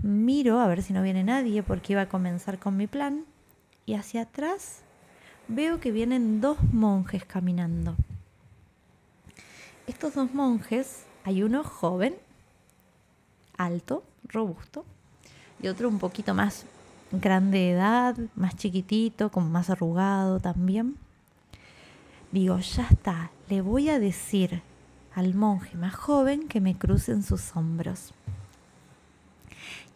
Miro 0.01 0.59
a 0.59 0.67
ver 0.67 0.83
si 0.83 0.91
no 0.91 1.01
viene 1.01 1.23
nadie 1.23 1.63
porque 1.63 1.93
iba 1.93 2.01
a 2.01 2.09
comenzar 2.09 2.59
con 2.59 2.75
mi 2.75 2.87
plan. 2.87 3.25
Y 3.85 3.95
hacia 3.95 4.23
atrás 4.23 4.79
veo 5.47 5.79
que 5.79 5.91
vienen 5.91 6.41
dos 6.41 6.57
monjes 6.71 7.25
caminando. 7.25 7.95
Estos 9.87 10.15
dos 10.15 10.33
monjes, 10.33 11.03
hay 11.25 11.43
uno 11.43 11.63
joven, 11.63 12.15
alto, 13.57 14.03
robusto, 14.23 14.85
y 15.61 15.67
otro 15.67 15.89
un 15.89 15.99
poquito 15.99 16.33
más 16.33 16.65
grande 17.11 17.71
edad, 17.71 18.15
más 18.35 18.55
chiquitito, 18.55 19.29
como 19.29 19.49
más 19.49 19.69
arrugado 19.69 20.39
también. 20.39 20.95
Digo, 22.33 22.57
ya 22.57 22.87
está, 22.89 23.29
le 23.47 23.61
voy 23.61 23.89
a 23.89 23.99
decir 23.99 24.63
al 25.13 25.35
monje 25.35 25.77
más 25.77 25.93
joven 25.93 26.47
que 26.47 26.61
me 26.61 26.75
cruce 26.75 27.11
en 27.11 27.21
sus 27.21 27.55
hombros. 27.55 28.11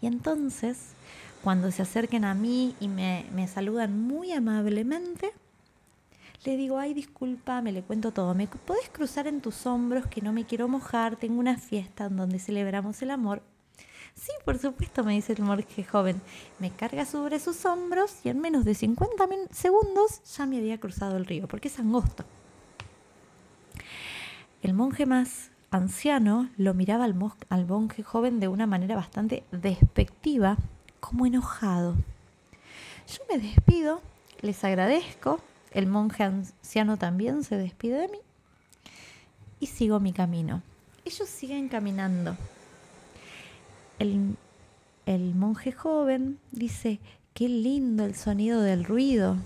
Y 0.03 0.05
entonces, 0.05 0.91
cuando 1.43 1.71
se 1.71 1.81
acerquen 1.81 2.25
a 2.25 2.35
mí 2.35 2.75
y 2.79 2.89
me, 2.89 3.25
me 3.33 3.47
saludan 3.47 3.99
muy 3.99 4.33
amablemente, 4.33 5.33
le 6.45 6.57
digo, 6.57 6.77
ay, 6.77 6.93
disculpa, 6.93 7.59
me 7.63 7.71
le 7.71 7.81
cuento 7.81 8.11
todo. 8.11 8.35
¿Me 8.35 8.45
puedes 8.45 8.87
cruzar 8.89 9.25
en 9.25 9.41
tus 9.41 9.65
hombros 9.65 10.05
que 10.05 10.21
no 10.21 10.31
me 10.31 10.45
quiero 10.45 10.67
mojar? 10.67 11.15
Tengo 11.15 11.39
una 11.39 11.57
fiesta 11.57 12.05
en 12.05 12.17
donde 12.17 12.37
celebramos 12.37 13.01
el 13.01 13.09
amor 13.09 13.41
Sí, 14.17 14.31
por 14.43 14.57
supuesto, 14.57 15.03
me 15.03 15.13
dice 15.13 15.33
el 15.33 15.43
monje 15.43 15.83
joven. 15.83 16.19
Me 16.57 16.71
carga 16.71 17.05
sobre 17.05 17.39
sus 17.39 17.63
hombros 17.65 18.15
y 18.23 18.29
en 18.29 18.39
menos 18.39 18.65
de 18.65 18.73
50 18.73 19.23
segundos 19.51 20.23
ya 20.35 20.47
me 20.47 20.57
había 20.57 20.79
cruzado 20.79 21.17
el 21.17 21.25
río, 21.25 21.47
porque 21.47 21.67
es 21.67 21.77
angosto. 21.77 22.25
El 24.63 24.73
monje 24.73 25.05
más 25.05 25.51
anciano 25.69 26.49
lo 26.57 26.73
miraba 26.73 27.05
al, 27.05 27.15
al 27.49 27.67
monje 27.67 28.01
joven 28.01 28.39
de 28.39 28.47
una 28.47 28.65
manera 28.65 28.95
bastante 28.95 29.43
despectiva, 29.51 30.57
como 30.99 31.27
enojado. 31.27 31.93
Yo 33.07 33.23
me 33.29 33.37
despido, 33.37 34.01
les 34.41 34.63
agradezco, 34.63 35.39
el 35.71 35.85
monje 35.85 36.23
anciano 36.23 36.97
también 36.97 37.43
se 37.43 37.55
despide 37.55 37.99
de 37.99 38.07
mí 38.07 38.19
y 39.59 39.67
sigo 39.67 39.99
mi 39.99 40.11
camino. 40.11 40.63
Ellos 41.05 41.29
siguen 41.29 41.69
caminando 41.69 42.35
el, 43.99 45.33
monje 45.35 45.71
joven 45.71 46.39
dice, 46.51 46.99
qué 47.33 47.49
lindo 47.49 48.05
el 48.05 48.15
sonido 48.15 48.61
del 48.61 48.83
ruido, 48.83 49.37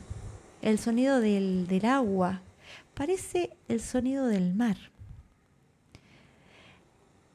el 0.61 0.77
sonido 0.79 1.19
del, 1.19 1.85
agua, 1.85 2.41
parece 2.93 3.55
el 3.67 3.81
sonido 3.81 4.27
del 4.27 4.53
mar. 4.53 4.77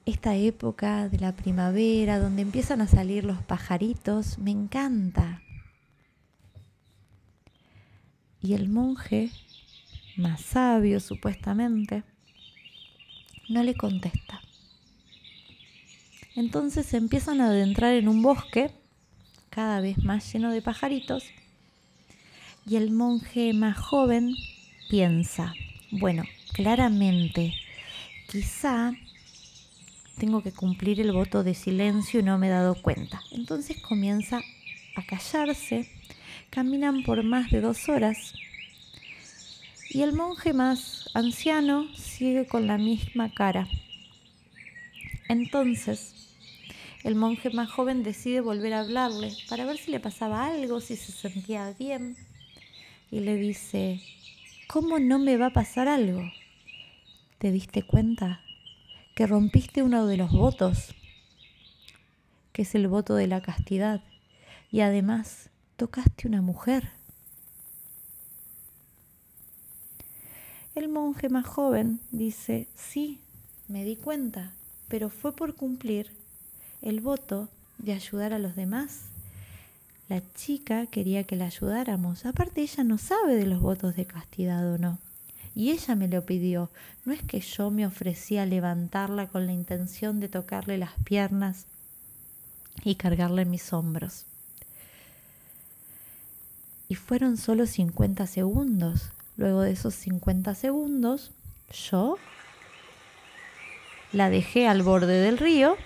Esta 0.05 0.37
época 0.37 1.09
de 1.09 1.19
la 1.19 1.35
primavera, 1.35 2.21
donde 2.21 2.43
empiezan 2.43 2.81
a 2.81 2.87
salir 2.87 3.25
los 3.25 3.43
pajaritos, 3.43 4.39
me 4.39 4.53
encanta. 4.53 5.43
Y 8.41 8.55
el 8.55 8.69
monje, 8.69 9.31
más 10.17 10.41
sabio 10.41 11.01
supuestamente, 11.01 12.05
no 13.49 13.65
le 13.65 13.75
contesta. 13.75 14.41
Entonces 16.37 16.93
empiezan 16.93 17.41
a 17.41 17.47
adentrar 17.47 17.95
en 17.95 18.09
un 18.09 18.21
bosque 18.21 18.71
cada 19.49 19.81
vez 19.81 20.05
más 20.05 20.31
lleno 20.31 20.53
de 20.53 20.61
pajaritos 20.61 21.25
y 22.67 22.77
el 22.77 22.91
monje 22.91 23.55
más 23.55 23.79
joven 23.79 24.35
piensa, 24.91 25.55
bueno, 25.91 26.25
claramente, 26.53 27.55
quizá 28.31 28.93
tengo 30.19 30.43
que 30.43 30.53
cumplir 30.53 31.01
el 31.01 31.13
voto 31.13 31.43
de 31.43 31.55
silencio 31.55 32.21
y 32.21 32.23
no 32.23 32.37
me 32.37 32.49
he 32.49 32.51
dado 32.51 32.75
cuenta. 32.75 33.23
Entonces 33.31 33.81
comienza 33.81 34.43
a 34.95 35.07
callarse, 35.07 35.89
caminan 36.51 37.03
por 37.03 37.25
más 37.25 37.51
de 37.51 37.63
dos 37.63 37.89
horas 37.89 38.35
y 39.89 40.03
el 40.03 40.13
monje 40.13 40.53
más 40.53 41.09
anciano 41.15 41.87
sigue 41.95 42.47
con 42.47 42.67
la 42.67 42.77
misma 42.77 43.33
cara. 43.33 43.67
Entonces 45.29 46.26
el 47.07 47.15
monje 47.15 47.51
más 47.51 47.71
joven 47.71 48.03
decide 48.03 48.41
volver 48.41 48.73
a 48.73 48.81
hablarle 48.81 49.33
para 49.49 49.65
ver 49.65 49.79
si 49.79 49.93
le 49.93 50.01
pasaba 50.01 50.45
algo, 50.45 50.81
si 50.81 50.97
se 50.97 51.13
sentía 51.13 51.73
bien. 51.79 52.17
Y 53.13 53.21
le 53.21 53.37
dice, 53.37 54.01
¿cómo 54.67 54.99
no 54.99 55.21
me 55.21 55.37
va 55.37 55.47
a 55.47 55.53
pasar 55.53 55.87
algo? 55.87 56.21
¿Te 57.39 57.53
diste 57.53 57.85
cuenta 57.85 58.41
que 59.15 59.25
rompiste 59.29 59.85
uno 59.85 60.05
de 60.07 60.17
los 60.17 60.33
votos, 60.33 60.97
que 62.53 62.63
es 62.63 62.75
el 62.75 62.89
voto 62.89 63.15
de 63.15 63.29
la 63.29 63.41
castidad, 63.41 64.03
y 64.73 64.81
además 64.81 65.51
tocaste 65.77 66.27
una 66.27 66.43
mujer? 66.43 66.91
El 70.75 70.89
monje 70.89 71.29
más 71.29 71.47
joven 71.47 72.01
dice, 72.11 72.67
sí, 72.75 73.21
me 73.69 73.85
di 73.85 73.95
cuenta, 73.95 74.57
pero 74.89 75.09
fue 75.09 75.37
por 75.37 75.55
cumplir 75.55 76.26
el 76.87 77.01
voto 77.01 77.49
de 77.79 77.93
ayudar 77.93 78.33
a 78.33 78.39
los 78.39 78.55
demás. 78.55 79.01
La 80.09 80.23
chica 80.35 80.87
quería 80.87 81.25
que 81.25 81.35
la 81.35 81.47
ayudáramos. 81.47 82.25
Aparte 82.27 82.63
ella 82.63 82.85
no 82.85 82.97
sabe 82.97 83.35
de 83.35 83.45
los 83.45 83.61
votos 83.61 83.97
de 83.97 84.07
castidad 84.07 84.73
o 84.73 84.79
no. 84.79 84.99
Y 85.57 85.73
ella 85.73 85.97
me 85.97 86.07
lo 86.07 86.25
pidió. 86.25 86.71
No 87.05 87.13
es 87.13 87.23
que 87.25 87.41
yo 87.41 87.71
me 87.71 87.87
ofrecía 87.87 88.45
a 88.45 88.47
levantarla 88.47 89.27
con 89.27 89.47
la 89.47 89.53
intención 89.53 90.21
de 90.21 90.29
tocarle 90.29 90.79
las 90.79 90.93
piernas 91.05 91.67
y 92.85 92.95
cargarle 92.95 93.45
mis 93.47 93.73
hombros. 93.73 94.25
Y 96.89 96.95
fueron 96.95 97.37
solo 97.37 97.67
50 97.67 98.29
segundos. 98.29 99.11
Luego 99.37 99.63
de 99.63 99.73
esos 99.73 99.95
50 99.95 100.55
segundos, 100.55 101.33
yo 101.91 102.17
la 104.13 104.31
dejé 104.31 104.69
al 104.69 104.85
borde 104.85 105.21
del 105.21 105.39
río 105.39 105.77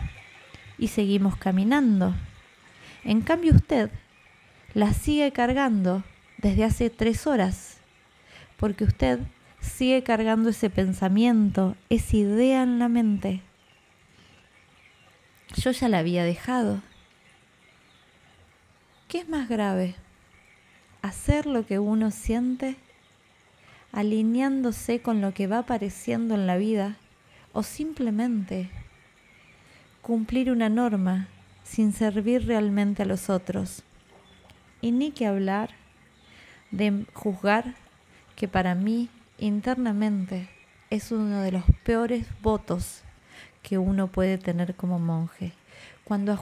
y 0.81 0.89
seguimos 0.89 1.37
caminando. 1.37 2.13
En 3.05 3.21
cambio 3.21 3.55
usted 3.55 3.91
la 4.75 4.93
sigue 4.93 5.31
cargando 5.31 6.03
desde 6.39 6.65
hace 6.65 6.91
tres 6.91 7.29
horas, 7.29 7.77
porque 8.57 8.83
usted 8.83 9.21
sigue 9.61 10.03
cargando 10.03 10.49
ese 10.49 10.71
pensamiento, 10.71 11.77
esa 11.89 12.17
idea 12.17 12.65
en 12.65 12.81
la 12.81 12.89
mente. 12.89 13.43
Yo 15.57 15.71
ya 15.71 15.89
la 15.89 15.99
había 15.99 16.25
dejado. 16.25 16.83
¿Qué 19.07 19.19
es 19.19 19.29
más 19.29 19.49
grave? 19.49 19.95
¿Hacer 21.03 21.47
lo 21.47 21.65
que 21.67 21.79
uno 21.79 22.11
siente? 22.11 22.77
alineándose 23.93 25.01
con 25.01 25.21
lo 25.21 25.35
que 25.35 25.47
va 25.47 25.59
apareciendo 25.59 26.35
en 26.35 26.47
la 26.47 26.57
vida 26.57 26.97
o 27.53 27.63
simplemente 27.63 28.71
cumplir 30.03 30.51
una 30.51 30.69
norma 30.69 31.29
sin 31.65 31.93
servir 31.93 32.47
realmente 32.47 33.03
a 33.03 33.07
los 33.07 33.31
otros. 33.31 33.83
Y 34.81 34.93
ni 34.93 35.11
que 35.13 35.27
hablar 35.27 35.71
de 36.71 37.07
juzgar 37.13 37.75
que 38.37 38.49
para 38.49 38.75
mí 38.75 39.09
internamente 39.39 40.49
es 40.89 41.13
uno 41.13 41.41
de 41.41 41.53
los 41.53 41.65
peores 41.85 42.27
votos 42.43 43.03
que 43.63 43.79
uno 43.79 44.09
puede 44.09 44.39
tener 44.39 44.75
como 44.75 44.99
monje. 44.99 45.53
Cuando 46.05 46.37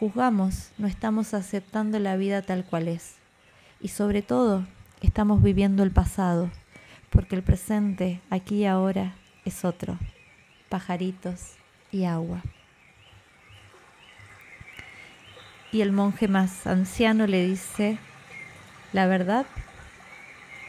juzgamos 0.00 0.70
no 0.78 0.86
estamos 0.86 1.34
aceptando 1.34 1.98
la 1.98 2.16
vida 2.16 2.42
tal 2.42 2.64
cual 2.64 2.88
es 2.88 3.16
y 3.80 3.88
sobre 3.88 4.22
todo 4.22 4.66
estamos 5.02 5.42
viviendo 5.42 5.82
el 5.82 5.90
pasado 5.90 6.50
porque 7.10 7.36
el 7.36 7.42
presente 7.42 8.20
aquí 8.30 8.62
y 8.62 8.66
ahora 8.66 9.14
es 9.44 9.64
otro 9.64 9.98
pajaritos 10.68 11.52
y 11.92 12.04
agua. 12.04 12.42
Y 15.74 15.82
el 15.82 15.90
monje 15.90 16.28
más 16.28 16.68
anciano 16.68 17.26
le 17.26 17.44
dice, 17.44 17.98
la 18.92 19.06
verdad, 19.06 19.44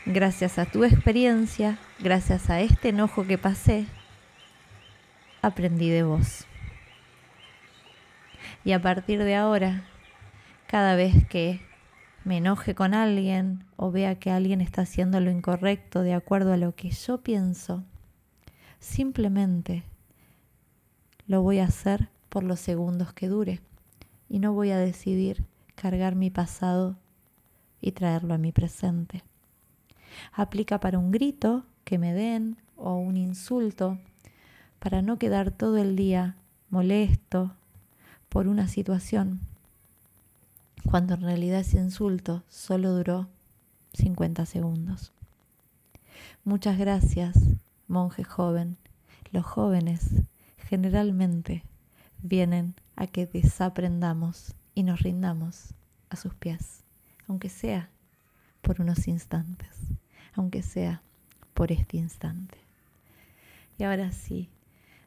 gracias 0.07 0.57
a 0.57 0.65
tu 0.65 0.83
experiencia, 0.83 1.77
gracias 1.99 2.49
a 2.49 2.59
este 2.59 2.89
enojo 2.89 3.27
que 3.27 3.37
pasé, 3.37 3.85
aprendí 5.43 5.91
de 5.91 6.01
vos. 6.01 6.45
Y 8.63 8.71
a 8.71 8.81
partir 8.81 9.23
de 9.23 9.35
ahora, 9.35 9.85
cada 10.65 10.95
vez 10.95 11.27
que 11.27 11.61
me 12.23 12.37
enoje 12.37 12.73
con 12.73 12.95
alguien 12.95 13.63
o 13.75 13.91
vea 13.91 14.15
que 14.15 14.31
alguien 14.31 14.59
está 14.59 14.81
haciendo 14.81 15.19
lo 15.19 15.29
incorrecto 15.29 16.01
de 16.01 16.15
acuerdo 16.15 16.51
a 16.51 16.57
lo 16.57 16.73
que 16.73 16.89
yo 16.89 17.21
pienso, 17.21 17.83
Simplemente 18.85 19.83
lo 21.25 21.41
voy 21.41 21.57
a 21.57 21.65
hacer 21.65 22.09
por 22.29 22.43
los 22.43 22.59
segundos 22.59 23.13
que 23.13 23.27
dure 23.27 23.59
y 24.35 24.39
no 24.39 24.51
voy 24.51 24.71
a 24.71 24.77
decidir 24.77 25.45
cargar 25.75 26.15
mi 26.15 26.29
pasado 26.29 26.97
y 27.79 27.93
traerlo 27.93 28.33
a 28.33 28.37
mi 28.37 28.51
presente. 28.51 29.23
Aplica 30.33 30.81
para 30.81 30.99
un 30.99 31.09
grito 31.09 31.63
que 31.85 31.97
me 31.97 32.13
den 32.13 32.57
o 32.75 32.95
un 32.95 33.15
insulto 33.15 33.97
para 34.79 35.01
no 35.01 35.17
quedar 35.17 35.51
todo 35.51 35.77
el 35.77 35.95
día 35.95 36.35
molesto 36.69 37.53
por 38.27 38.49
una 38.49 38.67
situación, 38.67 39.39
cuando 40.91 41.13
en 41.13 41.21
realidad 41.21 41.61
ese 41.61 41.77
insulto 41.77 42.43
solo 42.49 42.91
duró 42.91 43.29
50 43.93 44.45
segundos. 44.45 45.13
Muchas 46.43 46.77
gracias 46.77 47.39
monje 47.87 48.25
joven, 48.25 48.75
los 49.31 49.45
jóvenes 49.45 50.09
generalmente 50.57 51.63
vienen 52.25 52.73
a 52.95 53.05
que 53.07 53.27
desaprendamos 53.27 54.55
y 54.73 54.83
nos 54.83 55.01
rindamos 55.01 55.73
a 56.09 56.15
sus 56.15 56.33
pies, 56.33 56.83
aunque 57.27 57.49
sea 57.49 57.89
por 58.61 58.81
unos 58.81 59.07
instantes, 59.07 59.77
aunque 60.33 60.63
sea 60.63 61.01
por 61.53 61.71
este 61.71 61.97
instante. 61.97 62.57
Y 63.77 63.83
ahora 63.83 64.11
sí, 64.11 64.49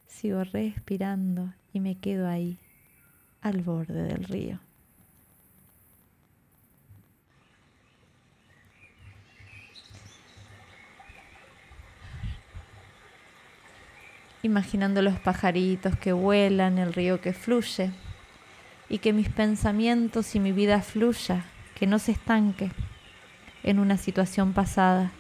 sigo 0.07 0.45
respirando 0.45 1.53
y 1.73 1.81
me 1.81 1.97
quedo 1.97 2.29
ahí, 2.29 2.59
al 3.41 3.63
borde 3.63 4.03
del 4.03 4.25
río. 4.25 4.61
Imaginando 14.49 15.03
los 15.03 15.21
pajaritos 15.21 15.97
que 15.97 16.13
vuelan, 16.13 16.79
el 16.79 16.93
río 16.93 17.21
que 17.21 17.33
fluye, 17.33 17.91
y 18.89 18.99
que 18.99 19.13
mis 19.13 19.29
pensamientos 19.29 20.35
y 20.35 20.41
mi 20.41 20.53
vida 20.53 20.83
fluya, 20.83 21.45
que 21.75 21.87
no 21.87 21.99
se 21.99 22.13
estanque 22.13 22.71
en 23.63 23.79
una 23.79 23.97
situación 23.99 24.53
pasada. 24.53 25.13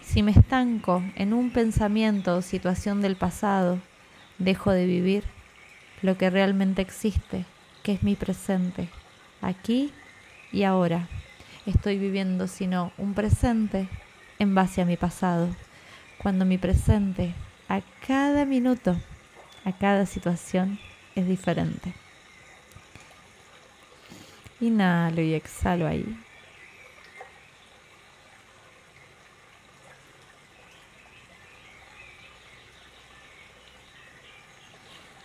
Si 0.00 0.22
me 0.22 0.32
estanco 0.32 1.02
en 1.14 1.32
un 1.32 1.50
pensamiento 1.50 2.36
o 2.36 2.42
situación 2.42 3.00
del 3.02 3.16
pasado, 3.16 3.78
dejo 4.38 4.72
de 4.72 4.86
vivir 4.86 5.24
lo 6.00 6.16
que 6.16 6.30
realmente 6.30 6.82
existe, 6.82 7.44
que 7.82 7.92
es 7.92 8.02
mi 8.02 8.16
presente, 8.16 8.88
aquí 9.40 9.92
y 10.50 10.64
ahora. 10.64 11.08
Estoy 11.66 11.98
viviendo 11.98 12.48
sino 12.48 12.92
un 12.98 13.14
presente 13.14 13.88
en 14.38 14.54
base 14.54 14.82
a 14.82 14.84
mi 14.84 14.96
pasado, 14.96 15.48
cuando 16.18 16.44
mi 16.44 16.58
presente 16.58 17.34
a 17.68 17.80
cada 18.06 18.44
minuto, 18.44 18.96
a 19.64 19.72
cada 19.72 20.06
situación 20.06 20.78
es 21.14 21.26
diferente. 21.26 21.92
Inhalo 24.60 25.22
y 25.22 25.34
exhalo 25.34 25.86
ahí. 25.86 26.16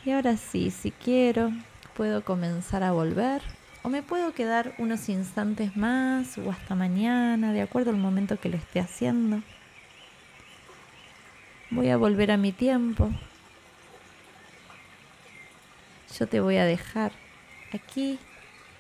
Y 0.08 0.12
ahora 0.12 0.38
sí, 0.38 0.72
si 0.72 0.92
quiero, 0.92 1.52
puedo 1.94 2.24
comenzar 2.24 2.82
a 2.82 2.94
volver 2.94 3.42
o 3.84 3.90
me 3.90 4.04
puedo 4.04 4.34
quedar 4.34 4.74
unos 4.78 5.10
instantes 5.10 5.76
más 5.76 6.38
o 6.38 6.50
hasta 6.50 6.76
mañana, 6.76 7.52
de 7.52 7.62
acuerdo 7.62 7.90
al 7.90 7.98
momento 7.98 8.40
que 8.40 8.50
lo 8.50 8.56
esté 8.56 8.80
haciendo. 8.80 9.42
Voy 11.70 11.90
a 11.90 11.98
volver 11.98 12.32
a 12.32 12.38
mi 12.38 12.54
tiempo. 12.54 13.12
Yo 16.18 16.28
te 16.28 16.40
voy 16.40 16.56
a 16.58 16.66
dejar 16.66 17.12
aquí 17.74 18.20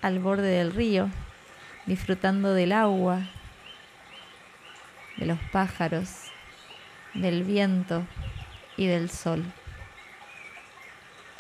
al 0.01 0.19
borde 0.19 0.47
del 0.47 0.71
río, 0.71 1.09
disfrutando 1.85 2.53
del 2.53 2.71
agua, 2.71 3.29
de 5.17 5.25
los 5.25 5.39
pájaros, 5.51 6.31
del 7.13 7.43
viento 7.43 8.07
y 8.77 8.87
del 8.87 9.09
sol 9.09 9.43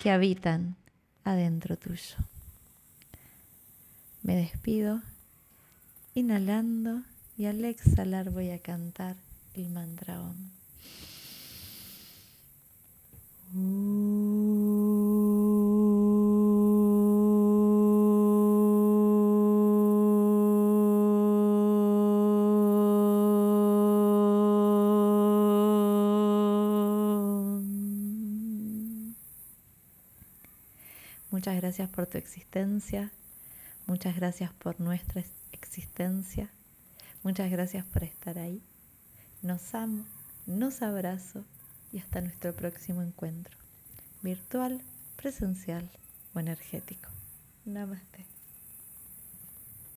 que 0.01 0.11
habitan 0.11 0.75
adentro 1.23 1.77
tuyo. 1.77 2.17
Me 4.21 4.35
despido 4.35 5.01
inhalando 6.13 7.03
y 7.37 7.45
al 7.45 7.63
exhalar 7.63 8.31
voy 8.31 8.51
a 8.51 8.59
cantar 8.59 9.15
el 9.53 9.69
mantra 9.69 10.21
Om. 10.21 10.56
Muchas 31.29 31.57
gracias 31.57 31.87
por 31.89 32.07
tu 32.07 32.17
existencia, 32.17 33.11
muchas 33.85 34.15
gracias 34.15 34.51
por 34.53 34.79
nuestra 34.81 35.23
existencia, 35.51 36.49
muchas 37.21 37.51
gracias 37.51 37.85
por 37.85 38.03
estar 38.03 38.39
ahí. 38.39 38.63
Nos 39.43 39.75
amo, 39.75 40.05
nos 40.47 40.81
abrazo 40.81 41.45
y 41.91 41.99
hasta 41.99 42.21
nuestro 42.21 42.53
próximo 42.55 43.01
encuentro. 43.01 43.57
virtual, 44.21 44.81
presencial 45.15 45.89
o 46.33 46.39
energético. 46.39 47.09
Namaste. 47.65 48.36